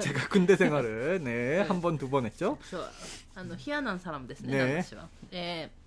[0.00, 2.58] 제가 군대 생활을, 네, 한 번, 두 번 했죠.
[2.62, 2.84] そう。
[3.36, 5.08] あの、ヒアナンサラムですね、ね私は。
[5.30, 5.84] えー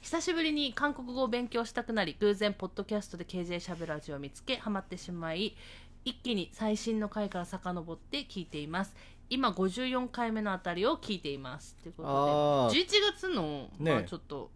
[0.00, 5.56] 久しぶりに韓国語を勉強したくなり、偶然、ポッドキャストで KJ しゃべラジオを見つけ、ハマってしまい、
[6.04, 8.94] 一気に最新の回から遡って聞いています。
[9.30, 11.76] 今、54回目のあたりを聞いています。
[11.82, 14.50] というこあーとで、11月の、ねまあちょっと、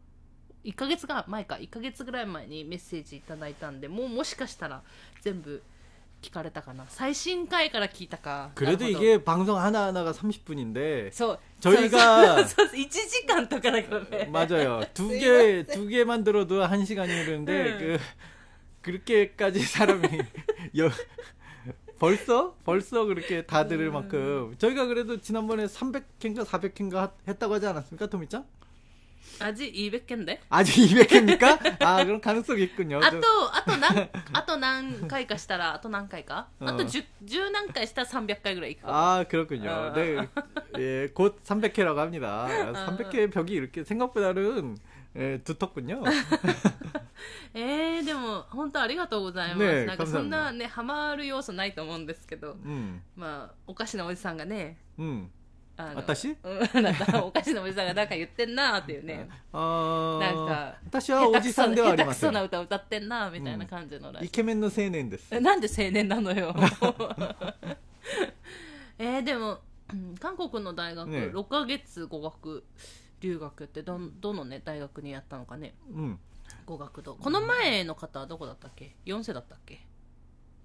[0.64, 4.82] 1ヶ月が前か、1ヶ月ぐらい前にメッセージいただいたんで、もうもしかしたら
[5.20, 5.62] 全部
[6.22, 6.86] 聞かれたかな。
[6.88, 8.50] 最新回から聞いたか。
[8.54, 11.38] 그래도 なるほど 이게 방송 하나하나가 30분인데, そう。
[11.60, 14.30] 저희가 そうそうそう1時間とかだからね。
[14.32, 14.86] 맞아요.
[14.94, 17.78] 두 개, 두 개만 들어도 한 시간이 흐르는데, 네.
[17.78, 17.98] 그,
[18.82, 20.08] 그렇게까지 사람이,
[20.78, 20.90] 여,
[21.98, 22.54] 벌써?
[22.64, 24.54] 벌써 그렇게 다 들을 만큼.
[24.58, 28.44] 저희가 그래도 지난번에 300회인가 400회인가 했다고 하지 않았습니까, 토미짱?
[29.40, 31.82] 味200件で 아직 200회입니까?
[31.82, 32.98] 아, 그럼 가능성이 있군요.
[33.02, 39.70] あ 저- と、あと何、あと何回かしたら、あと何回かうんあと 10, 10何回したら300回ぐらいいくかも 아, 그렇군요.
[39.70, 39.92] 어.
[39.94, 40.28] 네.
[40.78, 42.46] 예, 곧 300회라고 합니다.
[42.48, 44.76] 300회 벽이 이렇게 생각보다는
[45.19, 45.97] えー、と特にゃ
[47.55, 55.31] えー、でも本当ありがとうございます、ね、なんかそんなねハマる要素ないと思うんですけど、うん、まあおかしなおじさんがね、うん、
[55.75, 56.37] あ私、うん、
[56.83, 59.27] なんかおかしなおじさんがなんか言ってんなーっていうね。
[59.51, 65.39] あなんか私はおじさんではありません下手くそな歌歌ってんなーみたいな感じの、うん、イケメンの青年です。
[65.39, 66.55] なんで青年なのよ。
[68.99, 69.61] えー、でも
[70.19, 72.63] 韓国の大学、ね、6か月語学。
[73.20, 76.18] 留学ってどんどのね大学にやったのかねうん。
[76.66, 79.80] 語学堂この前の方はどこだったっけ4世だったっけ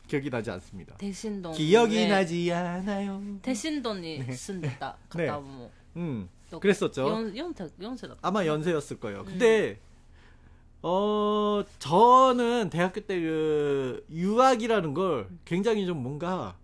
[0.08, 0.96] 기억이 나지 않습니다.
[0.96, 3.22] テシンドン、 기억이 나지 않아요.
[3.42, 7.10] テシンドンに住んでた方も 음, と 그랬었죠.
[7.10, 9.26] 4, 4, 4世だった 아마 연세였을 거예요.
[9.26, 9.80] 근데
[10.82, 16.56] 어 저는 대학교 때 그 유학이라는 걸 굉장히 좀 뭔가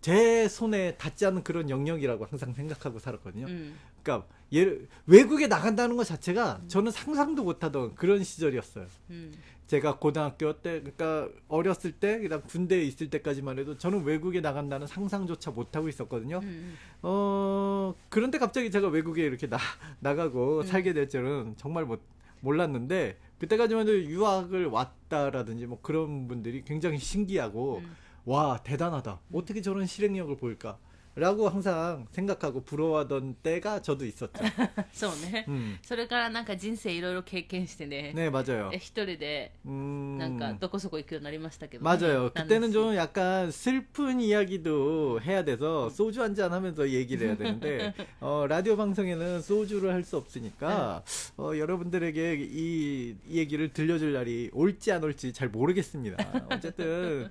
[0.00, 3.46] 제 손에 닿지 않는 그런 영역이라고 항상 생각하고 살았거든요.
[3.46, 6.67] うん 그러니까 예를 외국에 나간다는 것 자체가 음.
[6.67, 8.87] 저는 상상도 못하던 그런 시절이었어요.
[9.11, 9.33] 음.
[9.67, 15.51] 제가 고등학교 때, 그러니까 어렸을 때, 그다음 군대에 있을 때까지만 해도 저는 외국에 나간다는 상상조차
[15.51, 16.39] 못하고 있었거든요.
[16.39, 16.43] 음.
[16.43, 16.77] 음.
[17.03, 19.57] 어 그런데 갑자기 제가 외국에 이렇게 나
[20.01, 20.63] 나가고 음.
[20.63, 22.01] 살게 될 줄은 정말 못
[22.41, 27.95] 몰랐는데 그때까지만 해도 유학을 왔다라든지 뭐 그런 분들이 굉장히 신기하고 음.
[28.25, 30.77] 와 대단하다 어떻게 저런 실행력을 보일까
[31.18, 34.44] 라고 항상 생각하고 부러워하던 때가 저도 있었죠.
[34.92, 35.78] そうね、 음.
[35.82, 38.68] それからなんか人生いろいろ経験してね 네 맞아요.
[38.70, 40.18] え一人で 음.
[40.18, 42.30] なんかどこそこ行くようになりましたけど、ね、 맞아요.
[42.34, 47.36] なん 그때는 です 좀 약간 슬픈 이야기도 해야 돼서 소주 한 잔 하면서 얘기를 해야
[47.38, 51.02] 되는데 어, 라디오 방송에는 소주를 할 수 없으니까
[51.38, 56.46] 어, 여러분들에게 이, 이 얘기를 들려줄 날이 올지 안 올지 잘 모르겠습니다.
[56.50, 57.30] 어쨌든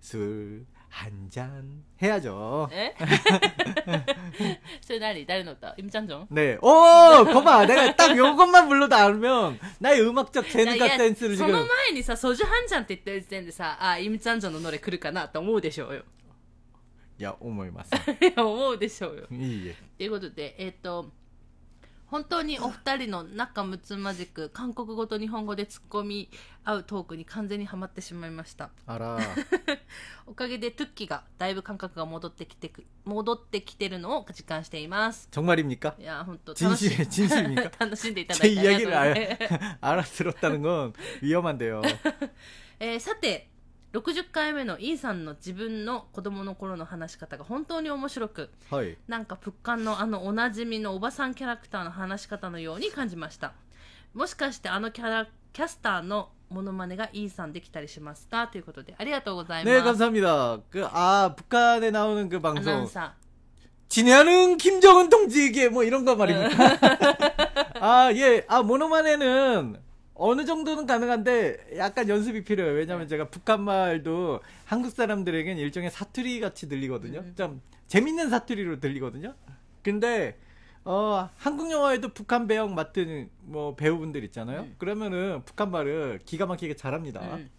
[0.00, 2.68] 술 한 잔 해야죠.
[2.72, 2.94] え
[4.80, 6.56] それ何誰の歌イムチャンジョン 네.
[6.62, 7.66] 오, 거봐.
[7.66, 16.02] 내가 딱 요것만 불러도 알면 나의 음악적 いや 재능과 센스를 そ 지금 の前にさソジュハンジャンって言ってる時点でさあイムチャンジョンのノレ来るかなと思うでしょうよ
[17.22, 17.90] 야, 오모이마스.
[18.20, 19.74] いや思うでしょうよ 이 예.
[19.98, 21.10] ということでえっ、と
[22.11, 26.29] 本当にお二人の仲睦まじく 韓国語と日本語で突っ込み
[26.65, 28.69] 合うトークに完全にはまってしまいました。
[28.85, 29.17] あら。
[30.27, 35.29] おかげでトゥッキがだいぶ感覚が戻ってきてく戻ってきてるのを実感しています。
[35.31, 35.99] 정말입니 까?
[35.99, 37.71] いや本当楽し진심진심입니 까?
[37.79, 39.71] 楽しんでいただいてあ이야기를りがとうございます。
[39.81, 41.81] 알알아들었다는건위험한데 요.
[42.79, 43.50] えー、さて
[43.92, 48.96] 60回目のイーさんの自分の子供の頃の話し方が本当に面白く 허이.
[49.08, 53.52] なんかプッカンのあのおなじみのおばさんキャラクターの話し方のように感じました
[54.12, 60.60] もしかしてあのキャラキャスターのモノマネがイーさんできたりしますかということでありがとうございます 네, 감사합니다.
[60.70, 62.86] 그, 아, 북한에 나오는 그 アナウン 방송.
[62.86, 63.14] サ
[63.88, 66.78] 진해하는 김정은 동지에게 뭐 이런 거 말입니까?
[67.80, 68.44] 아, 예.
[68.48, 69.76] 아, 모노마네는
[70.23, 72.75] 어느 정도는 가능한데 약간 연습이 필요해요.
[72.75, 77.21] 왜냐면 제가 북한 말도 한국 사람들에겐 일종의 사투리 같이 들리거든요.
[77.21, 77.33] 음.
[77.35, 79.33] 좀 재밌는 사투리로 들리거든요.
[79.81, 80.37] 근데
[80.85, 84.61] 어, 한국 영화에도 북한 배역 맡은 뭐 배우분들 있잖아요.
[84.61, 84.75] 음.
[84.77, 87.21] 그러면은 북한 말을 기가 막히게 잘합니다.
[87.21, 87.49] ー、うん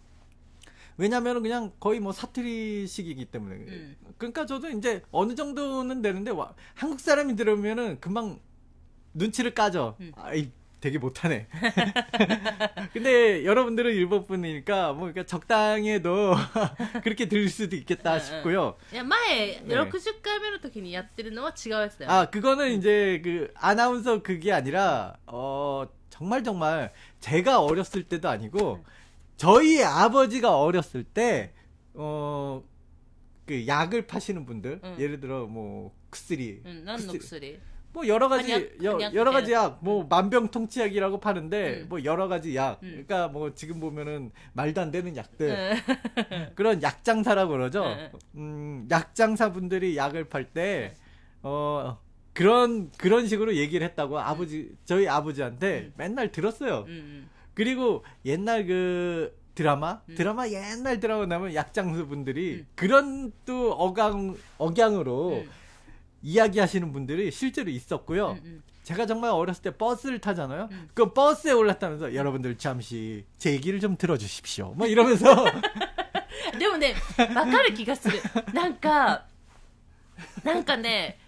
[0.97, 3.55] 왜냐면은 그냥 거의 뭐 사투리식이기 때문에.
[3.55, 3.95] 음.
[4.17, 8.39] 그러니까 저도 이제 어느 정도는 되는데 와, 한국 사람이 들으면은 금방
[9.13, 9.97] 눈치를 까죠.
[9.99, 10.11] 음.
[10.15, 10.51] 아이
[10.82, 11.48] 되게 못하네.
[12.92, 16.34] 근데 여러분들은 일본 분이니까 뭐 그러니까 적당히 해도
[17.02, 18.76] 그렇게 들릴 수도 있겠다 음, 싶고요.
[18.92, 28.84] いや前、ね60回目の時にやってるのは違うやつだよ、 아 그거는 이제 그 아나운서 그게 아니라 어 정말 정말 제가 어렸을 때도 아니고
[29.36, 32.62] 저희 아버지가 어렸을 때어
[33.46, 34.96] 그 약을 파시는 분들 응.
[34.98, 37.58] 예를 들어 뭐薬 うん、何の 薬 薬
[37.93, 38.51] 뭐 여러 가지
[38.83, 39.53] 여, 여러 가지 네.
[39.53, 40.09] 약뭐 음.
[40.09, 41.85] 만병통치약이라고 파는데 음.
[41.89, 42.79] 뭐 여러 가지 약.
[42.83, 42.89] 음.
[43.07, 45.47] 그러니까 뭐 지금 보면은 말도 안 되는 약들.
[45.47, 45.75] 네.
[46.55, 47.83] 그런 약장사라고 그러죠?
[47.83, 48.11] 네.
[48.35, 51.99] 음 약장사분들이 약을 팔때어
[52.33, 54.19] 그런 그런 식으로 얘기를 했다고 음.
[54.19, 55.93] 아버지 저희 아버지한테 음.
[55.95, 56.85] 맨날 들었어요.
[57.53, 60.01] 그리고 옛날 그 드라마?
[60.09, 60.15] 음.
[60.15, 62.67] 드라마 옛날 드라마 나면 약장수분들이 음.
[62.75, 65.49] 그런 또 억양 억양으로 음.
[66.22, 68.30] 이야기하시는 분들이 실제로 있었고요.
[68.30, 70.70] うんうん 제가 정말 어렸을 때 버스를 타잖아요.
[70.72, 70.88] 응.
[70.94, 74.72] 그 버스에 올랐다면서 여러분들 잠시 제 얘기를 좀 들어주십시오.
[74.76, 75.26] 뭐 이러면서
[76.58, 76.94] でもね、
[77.34, 78.18] わかる気がする。
[78.54, 79.26] なんか、
[80.43, 81.19] なんかね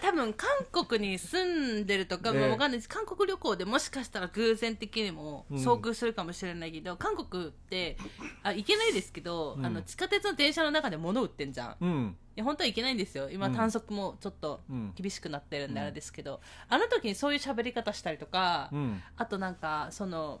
[0.00, 0.48] 多分韓
[0.86, 2.88] 国に住んでるとか、もわかんないです。
[2.88, 7.96] 韓国旅行でもしかしたら偶然的にも遭遇するかもしれないけど、うん、韓国って
[8.42, 13.30] あ行けないですけど、うん、あの地下鉄の電車の中で物売ってんじゃん、うん、いや本当はいけないんですよ。
[13.30, 14.60] 今、短足もちょっと
[14.94, 18.70] 厳しくなってるんであれですけど、あの時にそういう喋り方したりとか、
[19.16, 20.40] あとなんかその。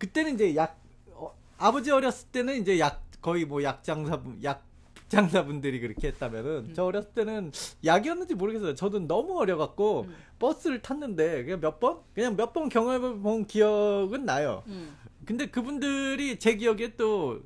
[0.00, 0.80] 그때는 이제 약,
[1.12, 4.64] 어, 아버지 어렸을 때는 이제 약, 거의 뭐 약장사, 약
[5.08, 6.72] 장사분들이 그렇게 했다면은 음.
[6.74, 7.52] 저 어렸을 때는
[7.84, 8.74] 약이었는지 모르겠어요.
[8.74, 10.14] 저도 너무 어려갖고 음.
[10.38, 11.98] 버스를 탔는데 그냥 몇 번?
[12.14, 14.62] 그냥 몇 번 경험해 본 기억은 나요.
[14.68, 14.96] 음.
[15.26, 17.40] 근데 그분들이 제 기억에 또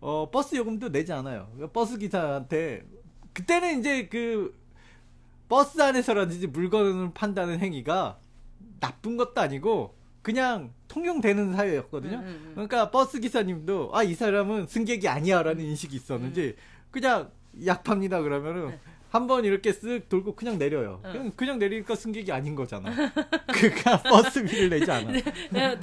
[0.00, 1.48] 어, 버스 요금도 내지 않아요.
[1.72, 2.84] 버스 기사한테
[3.32, 4.54] 그때는 이제 그
[5.48, 8.18] 버스 안에서라든지 물건을 판다는 행위가
[8.80, 12.24] 나쁜 것도 아니고 그냥 통용되는 사회였거든요.
[12.54, 16.54] 그러니까 버스 기사님도 아 이 사람은 승객이 아니야라는 인식이 있었는지
[16.92, 17.28] 그냥
[17.66, 18.78] 약팝니다 그러면은
[19.10, 21.00] 한번 이렇게 쓱 돌고 그냥 내려요.
[21.02, 21.10] 어.
[21.10, 22.90] 그냥, 그냥 내리니까 승객이 아닌 거잖아.
[23.52, 25.10] 그니까 버스비를 내지 않아.
[25.50, 25.80] 그러니까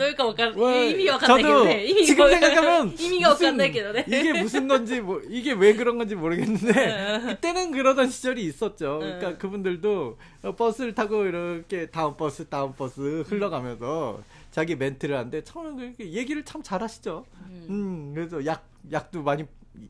[0.55, 3.57] 왜, 이미 저도 지금 생각하면 의미가 무슨,
[4.07, 8.99] 이게 무슨 건지 뭐 이게 왜 그런 건지 모르겠는데 그때는 그러던 시절이 있었죠.
[8.99, 14.42] 그러니까 그분들도 어, 버스를 타고 이렇게 다음 버스 다음 버스 흘러가면서 음.
[14.53, 17.25] 자기 멘트를 하는데 처음 그렇게 얘기를 참 잘하시죠.
[17.69, 19.45] 음 그래서 약 약도 많이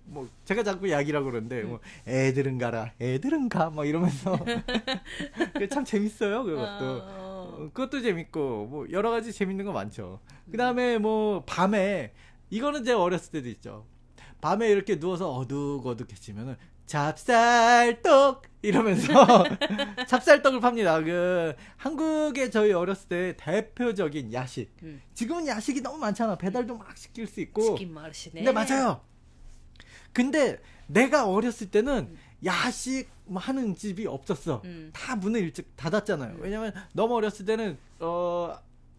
[0.05, 4.39] 뭐 제가 자꾸 약이라고 그러는데 뭐 애들은 가라 애들은 가막 이러면서
[5.69, 7.01] 참 재밌어요 그것도.
[7.03, 10.21] 어, 그것도 재밌고 뭐 여러 가지 재밌는 거 많죠.
[10.49, 12.13] 그 다음에 뭐 밤에
[12.49, 13.85] 이거는 제가 어렸을 때도 있죠.
[14.39, 16.55] 밤에 이렇게 누워서 어둑어둑해지면은
[16.86, 19.44] 찹쌀떡 이러면서
[20.06, 21.00] 찹쌀떡을 팝니다.
[21.02, 24.70] 그 한국의 저희 어렸을 때 대표적인 야식.
[24.82, 25.00] うん。
[25.14, 26.36] 지금은 야식이 너무 많잖아.
[26.36, 27.74] 배달도 막 시킬 수 チ 있고.
[27.76, 28.42] キンもあるしね。
[28.42, 29.00] 네 맞아요.
[30.12, 34.62] 근데 내가 어렸을 때는 야식 뭐 하는 집이 없었어.
[34.64, 34.90] 음.
[34.92, 36.36] 다 문을 일찍 닫았잖아요.
[36.40, 38.56] 왜냐면 너무 어렸을 때는 어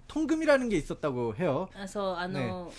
[0.07, 1.67] 통금이라는 게 있었다고 해요.
[1.75, 2.71] あそう、あの、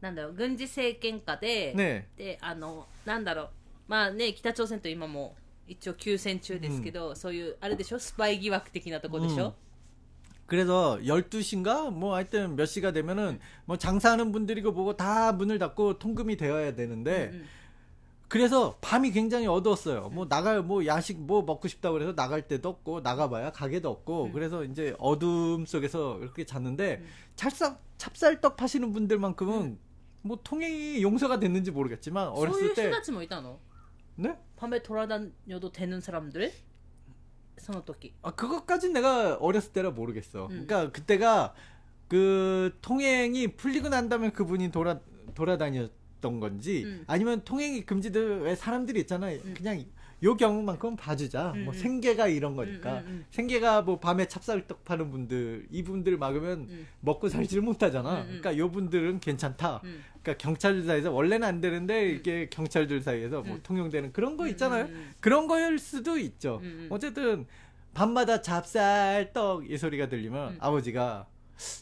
[0.00, 2.04] なんだろう、軍事政権下で、 네.
[2.16, 3.48] で、あの、なんだろう、
[3.90, 5.34] まあね、北朝鮮と今も
[5.66, 9.54] 一応休戦中ですけど、そういう、あれでしょ、スパイ疑惑的なとこでしょ、
[10.46, 16.36] 그래서 12시인가 뭐 하여튼 몇 시가 되면은 뭐 장사하는 분들이고 뭐고 다 문을 닫고 통금이
[16.36, 17.46] 되어야 되는데 うん
[18.28, 20.08] 그래서 밤이 굉장히 어두웠어요.
[20.12, 24.32] 뭐 나갈 뭐 야식 뭐 먹고 싶다고 그래서 나갈 데도 없고 나가봐야 가게도 없고 음.
[24.32, 27.08] 그래서 이제 어둠 속에서 이렇게 잤는데 음.
[27.36, 29.78] 찰싹 찹쌀떡 파시는 분들만큼은
[30.22, 33.60] 뭐 통행이 용서가 됐는지 모르겠지만 そうい 어렸을 う人 때 たちもいたの
[34.15, 34.37] 네?
[34.55, 36.51] 밤에 돌아다녀도 되는 사람들?
[37.57, 38.13] 선호토끼.
[38.21, 40.45] 아 그것까진 내가 어렸을 때라 모르겠어.
[40.45, 40.49] 음.
[40.49, 41.53] 그니까 그때가
[42.07, 44.99] 그 통행이 풀리고 난 다음에 그분이 돌아
[45.35, 47.03] 돌아다녔던 건지 음.
[47.07, 49.29] 아니면 통행이 금지돼 왜 사람들이 있잖아.
[49.31, 49.53] 음.
[49.55, 49.85] 그냥
[50.23, 51.53] 요 경우만큼 봐주자.
[51.55, 51.77] 음, 뭐 음.
[51.77, 53.25] 생계가 이런 거니까 음, 음, 음.
[53.31, 56.87] 생계가 뭐 밤에 찹쌀떡 파는 분들 이분들 막으면 음.
[56.99, 58.13] 먹고 살지를 못하잖아.
[58.13, 58.25] 음, 음.
[58.27, 59.81] 그러니까 요 분들은 괜찮다.
[59.83, 60.03] うん。
[60.21, 62.15] 그러니까 경찰들 사이에서 원래는 안 되는데 음.
[62.15, 63.59] 이게 경찰들 사이에서 뭐 음.
[63.63, 64.85] 통용되는 그런 거 있잖아요.
[64.85, 66.59] 음, 음, 그런 거일 수도 있죠.
[66.61, 66.87] 음, 음.
[66.91, 67.45] 어쨌든
[67.93, 70.57] 밤마다 찹쌀떡 이 소리가 들리면 음.
[70.59, 71.27] 아버지가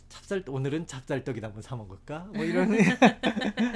[0.10, 2.30] 찹쌀 오늘은 찹쌀떡이나 한번 사 먹을까?
[2.34, 2.72] 뭐 이런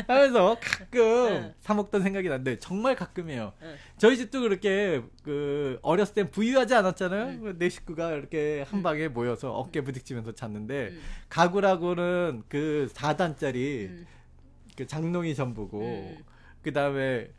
[0.08, 1.54] 하면서 가끔 응.
[1.60, 3.54] 사 먹던 생각이 나는데 정말 가끔이에요.
[3.62, 3.76] 응.
[3.98, 7.26] 저희 집도 그렇게 그 어렸을 땐 부유하지 않았잖아요.
[7.26, 7.42] 응.
[7.42, 8.84] 그내 식구가 이렇게 한 응.
[8.84, 11.02] 방에 모여서 어깨 부딪히면서 잤는데 음.
[11.30, 14.08] 가구라고는 그 4단짜리 음.
[14.76, 16.24] 그 장롱이 전부고 음.
[16.62, 17.30] 그 다음에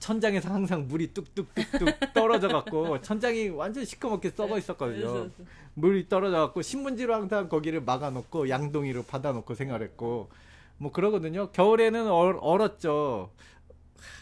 [0.00, 5.06] 천장에서 항상 물이 뚝뚝뚝뚝 떨어져 갖고 천장이 완전 시커멓게 썩어 있었거든요.
[5.06, 10.30] そうそう 물이 떨어져 갖고 신문지로 항상 거기를 막아 놓고 양동이로 받아 놓고 생활했고
[10.78, 11.50] 뭐 그러거든요.
[11.52, 13.30] 겨울에는 얼, 얼었죠.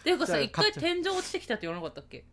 [0.04, 2.24] ていうかさ、じゃあ一回買っ天井落ちてきたって言わなかったっけ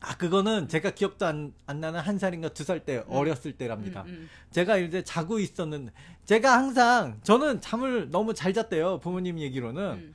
[0.00, 4.04] 아 그거는 제가 기억도 안, 안 나는 한 살인가 두 살 때 어렸을 う 때랍니다.
[4.04, 5.90] んうん 제가 이제 자고 있었는데
[6.24, 9.00] 제가 항상 저는 잠을 너무 잘 잤대요.
[9.00, 10.14] 부모님 う 얘기로는 ん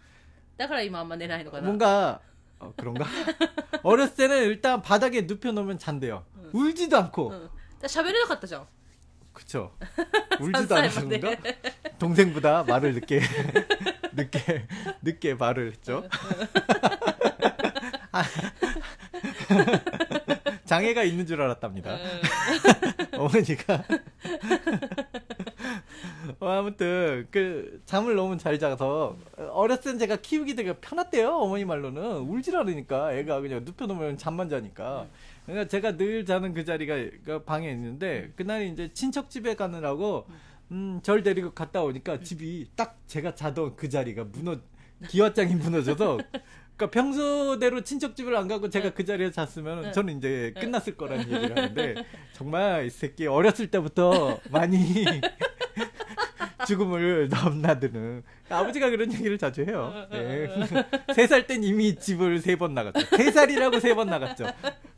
[0.58, 2.22] だから今あんま寝ないのかな 뭔가
[2.59, 3.05] 어, 그런가?
[3.83, 6.25] 어렸을 때는 일단 바닥에 눕혀놓으면 잔대요.
[6.53, 7.33] 울지도 않고.
[7.81, 8.67] 나 샤베르 갔다죠.
[9.33, 9.77] 그쵸.
[10.41, 11.37] 울지도 않았는가?
[11.99, 13.21] 동생보다 말을 늦게,
[14.15, 14.67] 늦게,
[15.03, 16.09] 늦게 말을 했죠.
[18.13, 18.25] 아,
[20.65, 21.99] 장애가 있는 줄 알았답니다.
[23.13, 23.85] 어머니가.
[26.41, 29.17] 어, 아무튼, 그, 잠을 너무 잘 자서,
[29.53, 32.19] 어렸을 땐 제가 키우기 되게 편했대요, 어머니 말로는.
[32.21, 35.07] 울질 않으니까, 애가 그냥 눕혀놓으면 잠만 자니까.
[35.45, 40.27] 그러니까 제가 늘 자는 그 자리가 그 방에 있는데, 그날 이제 친척 집에 가느라고,
[40.73, 44.59] 음, 절 데리고 갔다 오니까 집이 딱 제가 자던 그 자리가 무너,
[45.09, 46.19] 기와장이 무너져서,
[46.77, 49.93] 그러니까 평소대로 친척집을 안 가고 제가 그 자리에 잤으면 응.
[49.93, 51.95] 저는 이제 끝났을 거라는 얘기를 하는데
[52.35, 54.77] 정말 이 새끼 어렸을 때부터 많이
[56.67, 59.93] 죽음을 넘나드는 아버지가 그런 얘기를 자주 해요.
[60.11, 60.49] 네.
[61.15, 63.01] 세살 땐 이미 집을 세 번 나갔죠.
[63.17, 64.47] 세 살이라고 세 번 나갔죠.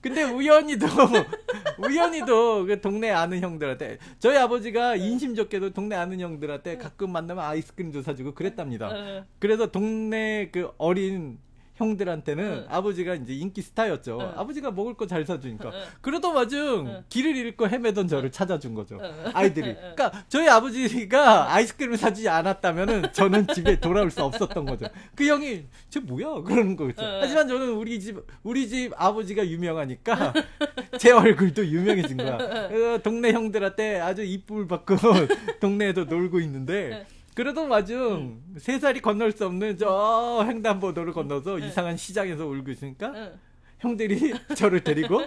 [0.00, 0.86] 근데 우연히도
[1.78, 7.92] 우연히도 그 동네 아는 형들한테 저희 아버지가 인심 좋게도 동네 아는 형들한테 가끔 만나면 아이스크림
[7.92, 8.88] 도 사주고 그랬답니다.
[8.88, 11.38] ん 그래서 동네 그 어린
[11.78, 12.66] 형들한테는 응.
[12.68, 14.18] 아버지가 이제 인기 스타였죠.
[14.20, 14.32] 응.
[14.38, 15.70] 아버지가 먹을 거 잘 사주니까.
[15.72, 15.80] 응.
[16.02, 17.04] 그러던 와중 응.
[17.08, 18.98] 길을 잃고 헤매던 저를 찾아준 거죠.
[19.02, 19.30] 응.
[19.32, 19.70] 아이들이.
[19.70, 19.76] 응.
[19.94, 24.86] 그러니까 저희 아버지가 아이스크림을 사주지 않았다면은 저는 집에 돌아올 수 없었던 거죠.
[25.14, 27.02] 그 형이 저 뭐야 그러는 거죠.
[27.02, 27.18] 응.
[27.22, 30.34] 하지만 저는 우리 집 우리 집 아버지가 유명하니까
[30.98, 32.36] 제 얼굴도 유명해진 거야.
[32.68, 34.96] 그래서 동네 형들한테 아주 이쁨을 받고
[35.60, 37.06] 동네에도 놀고 있는데
[37.38, 38.58] 그러던 와중 응.
[38.58, 41.62] 세 살이 건널 수 없는 저 횡단보도를 건너서 응.
[41.62, 43.38] 이상한 시장에서 울고 있으니까 응.
[43.78, 45.22] 형들이 저를 데리고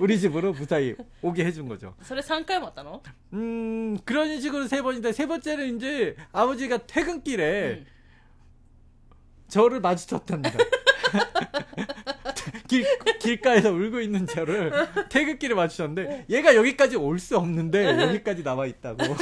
[0.00, 1.94] 우리 집으로 무사히 오게 해준 거죠.
[2.08, 3.02] 그래 3回 맞다노?
[3.34, 7.84] 음 그런 식으로 세 번인데 세 번째는 이제 아버지가 퇴근길에
[9.48, 10.56] 저를 마주쳤답니다.
[12.68, 12.86] 길,
[13.18, 14.72] 길가에서 울고 있는 저를
[15.10, 19.04] 태극기를 맞추셨는데 얘가 여기까지 올 수 없는데 여기까지 남아 있다고.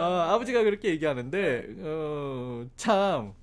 [0.00, 3.34] 어, 아버지가 그렇게 얘기하는데 어, 참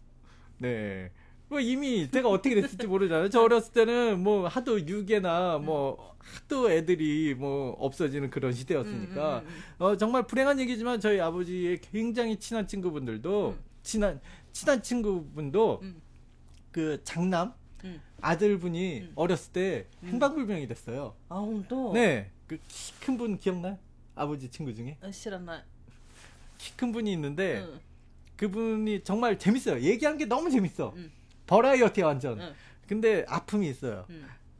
[0.58, 1.12] 네.
[1.50, 3.30] 뭐 이미 제가 어떻게 됐을지 모르잖아요.
[3.30, 9.48] 저 어렸을 때는 뭐 하도 유괴나 뭐 하도 애들이 뭐 없어지는 그런 시대였으니까 음, 음,
[9.48, 9.84] 음.
[9.84, 14.20] 어 정말 불행한 얘기지만 저희 아버지의 굉장히 친한 친구분들도 친한
[14.52, 15.84] 친한 친구분도
[16.72, 17.54] 그 장남
[18.20, 21.16] 아들분이 어렸을 때 행방불명이 됐어요.
[21.30, 21.94] 아, 또?
[21.94, 22.32] 네.
[22.48, 23.78] 그큰분 기억나요?
[24.16, 24.98] 아버지 친구 중에?
[25.02, 25.62] 어, 싫었나요?
[26.58, 27.80] 키 큰 분이 있는데 응.
[28.38, 29.82] 그분이 정말 재밌어요.
[29.82, 30.94] 얘기한 게 너무 재밌어.
[30.96, 31.12] 응.
[31.48, 32.40] 버라이어티 완전.
[32.40, 32.54] 응.
[32.88, 34.06] 근데 아픔이 있어요.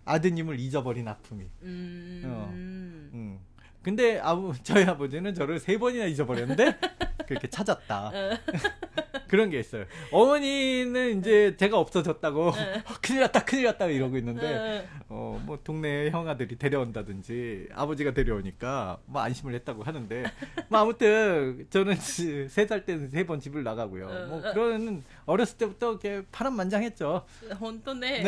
[0.06, 1.46] 아드님을 잊어버린 아픔이.
[1.64, 2.22] 음...
[2.26, 2.50] 어.
[2.54, 3.40] 음.
[3.88, 6.78] 근데 아버 저희 아버지는 저를 세 번이나 잊어버렸는데
[7.26, 8.12] 그렇게 찾았다.
[8.14, 8.38] 어.
[9.30, 9.86] 그런 게 있어요.
[10.12, 11.58] 어머니는 이제 네.
[11.58, 12.84] 제가 없어졌다고 네.
[13.02, 19.54] 큰일 났다 큰일 났다 이러고 있는데 어 뭐 동네 형아들이 데려온다든지 아버지가 데려오니까 뭐 안심을
[19.54, 20.24] 했다고 하는데
[20.68, 24.06] 뭐 아무튼 저는 세 살 때는 세 번 집을 나가고요.
[24.08, 24.26] 어.
[24.28, 27.26] 뭐 그런 어렸을 때부터 이렇게 파란만장했죠.
[27.62, 28.24] 혼돈네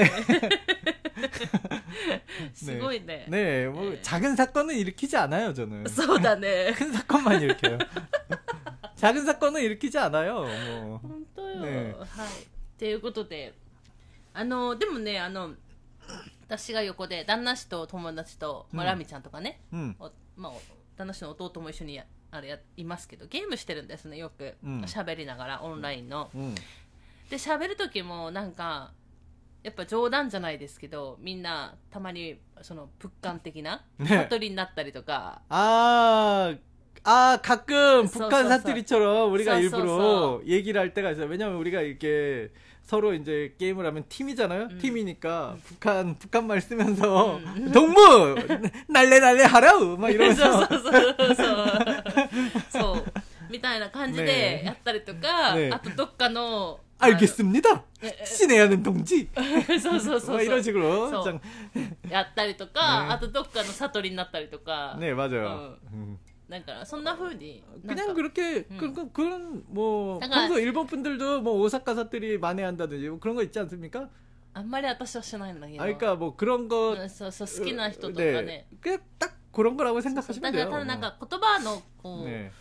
[2.55, 4.03] すごいね 네, 뭐 네.
[4.03, 5.86] 작은 사건은 일으키지 않아요 저는.
[5.88, 7.78] そうだね 큰 사건만 일으켜요.
[8.97, 10.42] 작은 사건은 일으키지 않아요.
[10.45, 10.99] 뭐.
[11.03, 13.55] 本当よ、ねはいということで
[14.32, 15.53] あのでもねあの
[16.47, 19.95] 私が横で旦那氏と友達と、まあ、うんラミちゃんとかね、 음.
[19.99, 20.61] おまあ、お
[20.97, 26.55] 旦那氏の弟も一緒にやあれやいますけどゲームしてるんですねよくうん喋、りながらオンラインの、 음.
[27.30, 28.92] で喋る時もなんか
[29.62, 36.55] やっぱ冗談じゃないですけどみんなたまにそのプッカン的なね悟りになったりとか、 아,
[37.05, 38.59] 아, 가끔 써, 북한 써, 써.
[38.59, 41.26] 사투리처럼 우리가 써, 써, 일부러 얘기를 할 때가 있어요.
[41.26, 42.51] 왜냐면 우리가 이렇게
[42.82, 44.64] 서로 이제 게임을 하면 팀이잖아요.
[44.64, 44.78] 음.
[44.78, 47.72] 팀이니까 북한, 북한 말 쓰면서 음.
[47.72, 48.36] 동무!
[48.88, 49.97] 날래 날래 하라우!
[49.97, 50.66] 막 そう 이러면서.
[50.66, 51.84] そうそうそう
[52.70, 53.05] そう
[53.51, 57.84] みたいな感じでねやったりとか、ねあとどっかの 알겠습니다!
[58.01, 58.24] 네, 네.
[58.24, 59.28] 신의 하는 동지!
[59.34, 61.11] あのそうそうそう 막 そ 이런 う 식으로.
[61.11, 61.40] 서 짱-
[62.11, 65.76] やったりとか、ねあとどっかの悟りになったりとか、 네, 맞아요.
[65.92, 66.18] 음.
[66.49, 68.76] なんかそんな風になんか 그냥 그렇게 음.
[68.78, 73.42] 그, 그, 그런 뭐 약간- 평소 일본 분들도 뭐 오사카 사투리 만회한다든지 뭐 그런 거
[73.42, 74.09] 있지 않습니까?
[74.53, 78.42] あんまり私はしないんだけど 아 그러니까 뭐 그런 거 うんそうそう好きな人とか 네.
[78.45, 80.70] ね 그냥 딱 그런 거라고 そうそう 생각하시면 だから 돼요.
[80.70, 82.53] ただなんか言葉のこう、 네.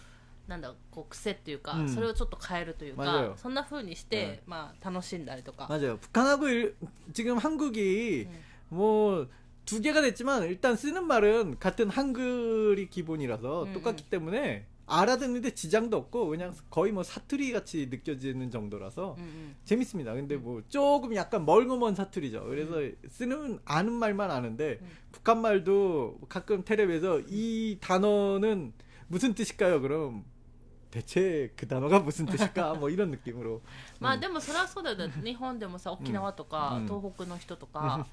[0.47, 5.97] なんだこう癖っていうか、うんそれをちょっと変えるという 맞아요 かそんな風にして、まあ楽しんだりとか 맞아요.
[5.99, 6.75] 북한하고 일-
[7.13, 8.39] 지금 한국이 음.
[8.69, 9.27] 뭐
[9.65, 16.27] 두 개가 됐지만 일단 쓰는 말은 같은 한글이 기본이라서 음, 똑같기 때문에 알아듣는데 지장도 없고
[16.27, 20.13] 그냥 거의 뭐 사투리 같이 느껴지는 정도라서 うんうん 재밌습니다.
[20.13, 22.43] 근데 뭐 조금 약간 멀고먼 사투리죠.
[22.49, 24.89] 그래서 쓰는 아는 말만 아는데 음.
[25.13, 28.73] 북한 말도 가끔 텔레비에서 이 단어는
[29.07, 29.79] 무슨 뜻일까요?
[29.81, 30.25] 그럼
[30.91, 32.75] 대체 그 단어가 무슨 뜻일까?
[32.75, 33.61] 뭐 이런 느낌으로.
[33.99, 38.05] まあでもそれはそうだよね日本でもさ沖縄とか、うん東北の人とか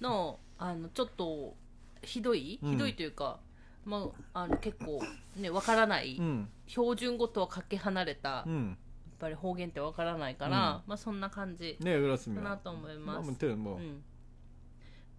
[0.00, 1.54] のあのちょっと
[2.02, 3.38] ひどい、うんひどいというか、
[3.84, 5.00] まあ、あの結構
[5.36, 8.76] ねわからない、 음, 標準語とはかけ離れた、やっ 음.
[9.18, 12.40] ぱり方言ってわからないから、まあそんな感じ 네 か 그렇습니다.
[12.42, 14.02] なと思います、 아무튼 뭐 うん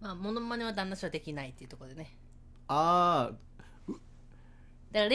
[0.00, 2.16] まあモノマネは旦那氏はできないっていうところでね
[2.68, 3.47] 아, だから練習し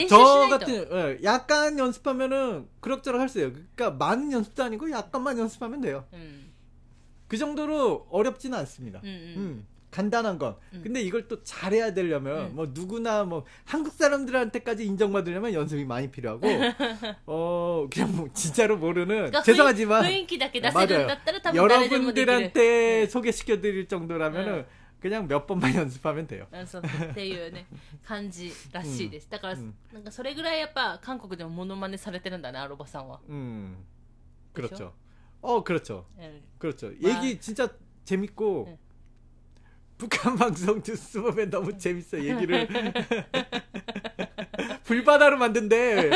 [0.09, 0.17] 저
[0.51, 3.53] 같은 예, 약간 연습하면은 그럭저럭 할 수 있어요.
[3.75, 6.05] 그러니까 많은 연습도 아니고 약간만 연습하면 돼요.
[6.13, 6.53] 음.
[7.27, 9.01] 그 정도로 어렵지는 않습니다.
[9.03, 9.35] 음, 음.
[9.41, 10.57] 음, 간단한 건.
[10.83, 16.47] 근데 이걸 또 잘해야 되려면 뭐 누구나 뭐 한국 사람들한테까지 인정받으려면 연습이 많이 필요하고
[17.27, 24.67] 어 그냥 뭐 진짜로 모르는 그러니까 죄송하지만 아, 여러분들한테 소개시켜드릴 정도라면은.
[25.04, 26.46] 그냥 몇 번만 연습하면 돼요.
[26.52, 27.66] うんそうそうっていうね
[28.06, 33.78] 感じらしいです、だから、うんなんかそれぐらいやっぱ韓国でもモノマネされてるんだねアロバさんは 음.
[34.54, 34.68] 그죠?
[34.68, 34.94] 그렇죠.
[35.42, 36.06] 어 그렇죠.
[36.20, 36.42] 예.
[36.58, 36.88] 그렇죠.
[36.88, 36.94] 와.
[37.02, 37.70] 얘기 진짜
[38.04, 38.78] 재밌고 네.
[39.98, 42.68] 북한 방송 뉴스 보면 너무 재밌어 얘기를
[44.84, 46.10] 불바다로 만든대.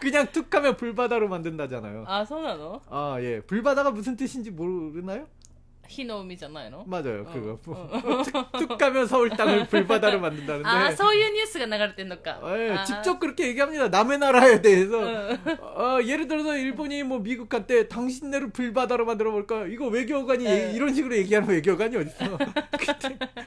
[0.00, 2.04] 그냥 툭하면 불바다로 만든다잖아요.
[2.06, 5.26] あそうなの 아 예, 불바다가 무슨 뜻인지 모르나요?
[5.87, 6.83] 희노음이 잖아요.
[6.87, 7.25] 맞아요.
[7.25, 7.59] 그거.
[7.65, 8.23] 뭐,
[8.53, 10.67] 툭툭 가면 서울 땅을 불바다로 만든다는데.
[10.67, 12.39] 아, 소유 뉴스가 나갈 때니까.
[12.57, 12.83] 예, 아.
[12.83, 13.89] 직접 그렇게 얘기합니다.
[13.89, 14.99] 남의 나라에 대해서.
[14.99, 15.37] 어.
[15.61, 19.65] 어, 예를 들어서 일본이 뭐 미국한테 당신네를 불바다로 만들어 볼까?
[19.65, 22.37] 이거 외교관이 예, 예 이런 식으로 얘기하는 외교관이 어디 있어?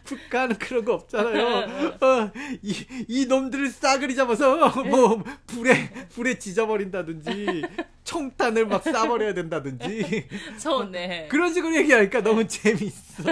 [0.04, 1.38] 북한은 그런 거 없잖아요.
[1.38, 2.04] 예.
[2.04, 2.32] 어,
[2.62, 2.74] 이,
[3.08, 4.88] 이 놈들을 싸그리 잡아서 예.
[4.88, 7.62] 뭐 불에 불에 지져버린다든지
[8.05, 13.23] 총탄을 막 쏴버려야 된다든지 そうね 그런 식으로 얘기하니까 너무 재밌어.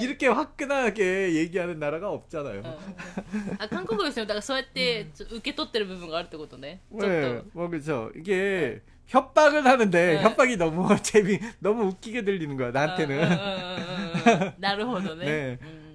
[0.00, 2.60] 이렇게 화끈하게 얘기하는 나라가 없잖아요.
[2.60, 8.10] うんあ韓国の人もだからそうやってちょ受け取ってる部分があるってことねちょっ 네, と 뭐 그렇죠.
[8.16, 10.22] 이게 협박을 하는데 네.
[10.22, 13.16] 협박이 너무 재미 너무 웃기게 들리는 거야 うんうん 나한테는.
[13.16, 15.58] うんうんうん なるほどね 네.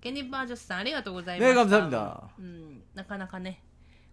[0.00, 1.48] ケニバージョスさんありがとうございまし。
[2.38, 3.62] うん、なかなかね、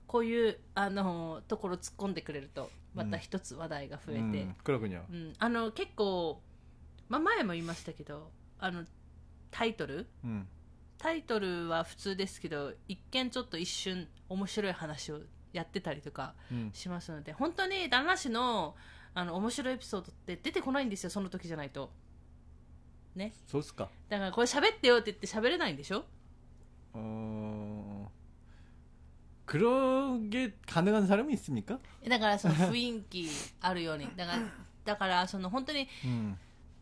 [0.08, 4.22] こういう、あの、ところ突っ込んでくれると、また一つ話題が増えて。
[4.22, 4.56] うん、
[5.10, 6.42] うん、あの、結構、
[7.10, 8.86] まあ、前も言いましたけど、あの、
[9.52, 10.48] タイトル、うん、
[10.98, 15.20] タイトルは普通ですけど、一見ちょっと一瞬面白い話を
[15.54, 16.36] やってたりとか
[16.74, 18.76] しますので、うん、本当に旦那氏の、
[19.14, 21.92] あの、面白いエピソードって出てこないんですよ、その時じゃないと。
[23.15, 23.89] ね 좋을까?
[24.09, 26.05] だからこれ喋ってよって言って喋れないんでしょ
[26.93, 28.11] 어
[29.47, 31.79] 그런 게 가능한 사람이 있습니까?
[32.09, 33.29] だからその雰囲気
[33.61, 34.39] あるようにだから
[34.85, 36.37] だからその本当に 음.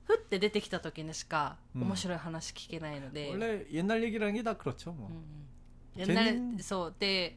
[0.05, 4.92] ふって出てきた時にしかうん面白い話聞けないので、 원래 옛날 얘기라는 게 다 그렇죠.
[4.92, 5.09] 뭐.
[5.09, 6.24] うんうん옛날
[6.57, 7.36] 재밌- そうで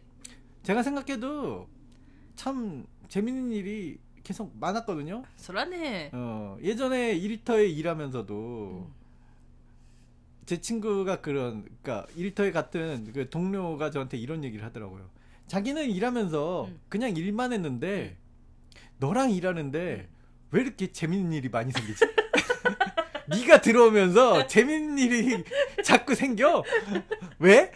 [0.64, 1.68] 제가 생각해도
[2.36, 5.22] 참 재밌는 일이 계속 많았거든요.
[5.37, 6.11] 소란해.
[6.12, 8.93] 어, 예전에 1리터에 일하면서도 음.
[10.47, 15.09] 제 친구가 그런 그러니까 1리터에 같은 그 동료가 저한테 이런 얘기를 하더라고요.
[15.47, 16.81] 자기는 일하면서 음.
[16.89, 18.81] 그냥 일만 했는데 음.
[18.99, 20.16] 너랑 일하는데 음.
[20.51, 22.05] 왜 이렇게 재밌는 일이 많이 생기지?
[23.31, 25.45] 네가 들어오면서 재밌는 일이
[25.87, 26.64] 자꾸 생겨.
[27.39, 27.70] 왜?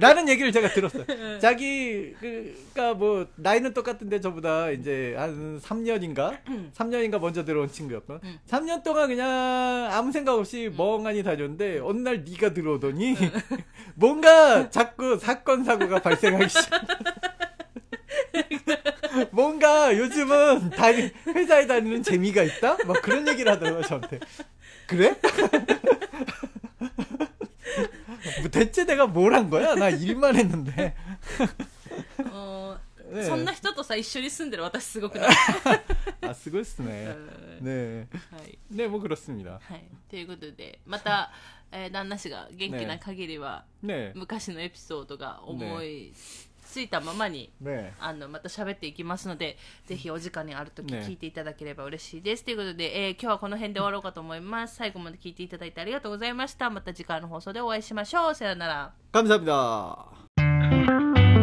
[0.00, 1.04] 라는 얘기를 제가 들었어요.
[1.38, 6.38] 자기 그니까 뭐 나이는 똑같은데 저보다 이제 한 3년인가?
[6.74, 8.18] 3년인가 먼저 들어온 친구였고.
[8.24, 8.38] 음.
[8.48, 9.28] 3년 동안 그냥
[9.92, 13.14] 아무 생각 없이 멍하니 다녔는데 어느 날 네가 들어오더니
[13.94, 16.82] 뭔가 자꾸 사건 사고가 발생하기 시작.
[19.30, 20.86] 뭔가 요즘은 다
[21.28, 22.78] 회사에 다니는 재미가 있다?
[22.88, 24.18] 막 그런 얘기를 하더라고요, 저한테.
[24.88, 25.14] 그래?
[28.41, 29.75] 뭐 대체 내가 뭘 한 거야?
[29.75, 30.95] 나 일만 했는데.
[32.31, 32.77] も
[33.11, 35.29] うねそんな人とさ一緒に住んでる私すごくない、
[36.21, 37.07] 아, 쓰고 있으네.
[37.59, 38.07] うん 네.
[38.31, 39.59] はい、 네, 뭐 그렇습니다.
[39.63, 41.31] はい、ということでまた、
[41.71, 44.11] えー旦那氏が元気な限りは、 네.
[44.15, 46.13] 昔のエピソードが思い
[46.70, 49.56] ついたままに、ね、あのまた喋っていきますので
[49.86, 54.76] ぜひお時間にある時聞いていただければ嬉しいです、ね、ということで、えー、今日はこの辺で終わろうかと思います。
[54.76, 56.70] 最後まで聞いていただいてありがとうございました。
[56.70, 58.34] また次回の放送でお会いしましょう。
[58.34, 58.92] さよなら。
[59.12, 61.39] 神様だ。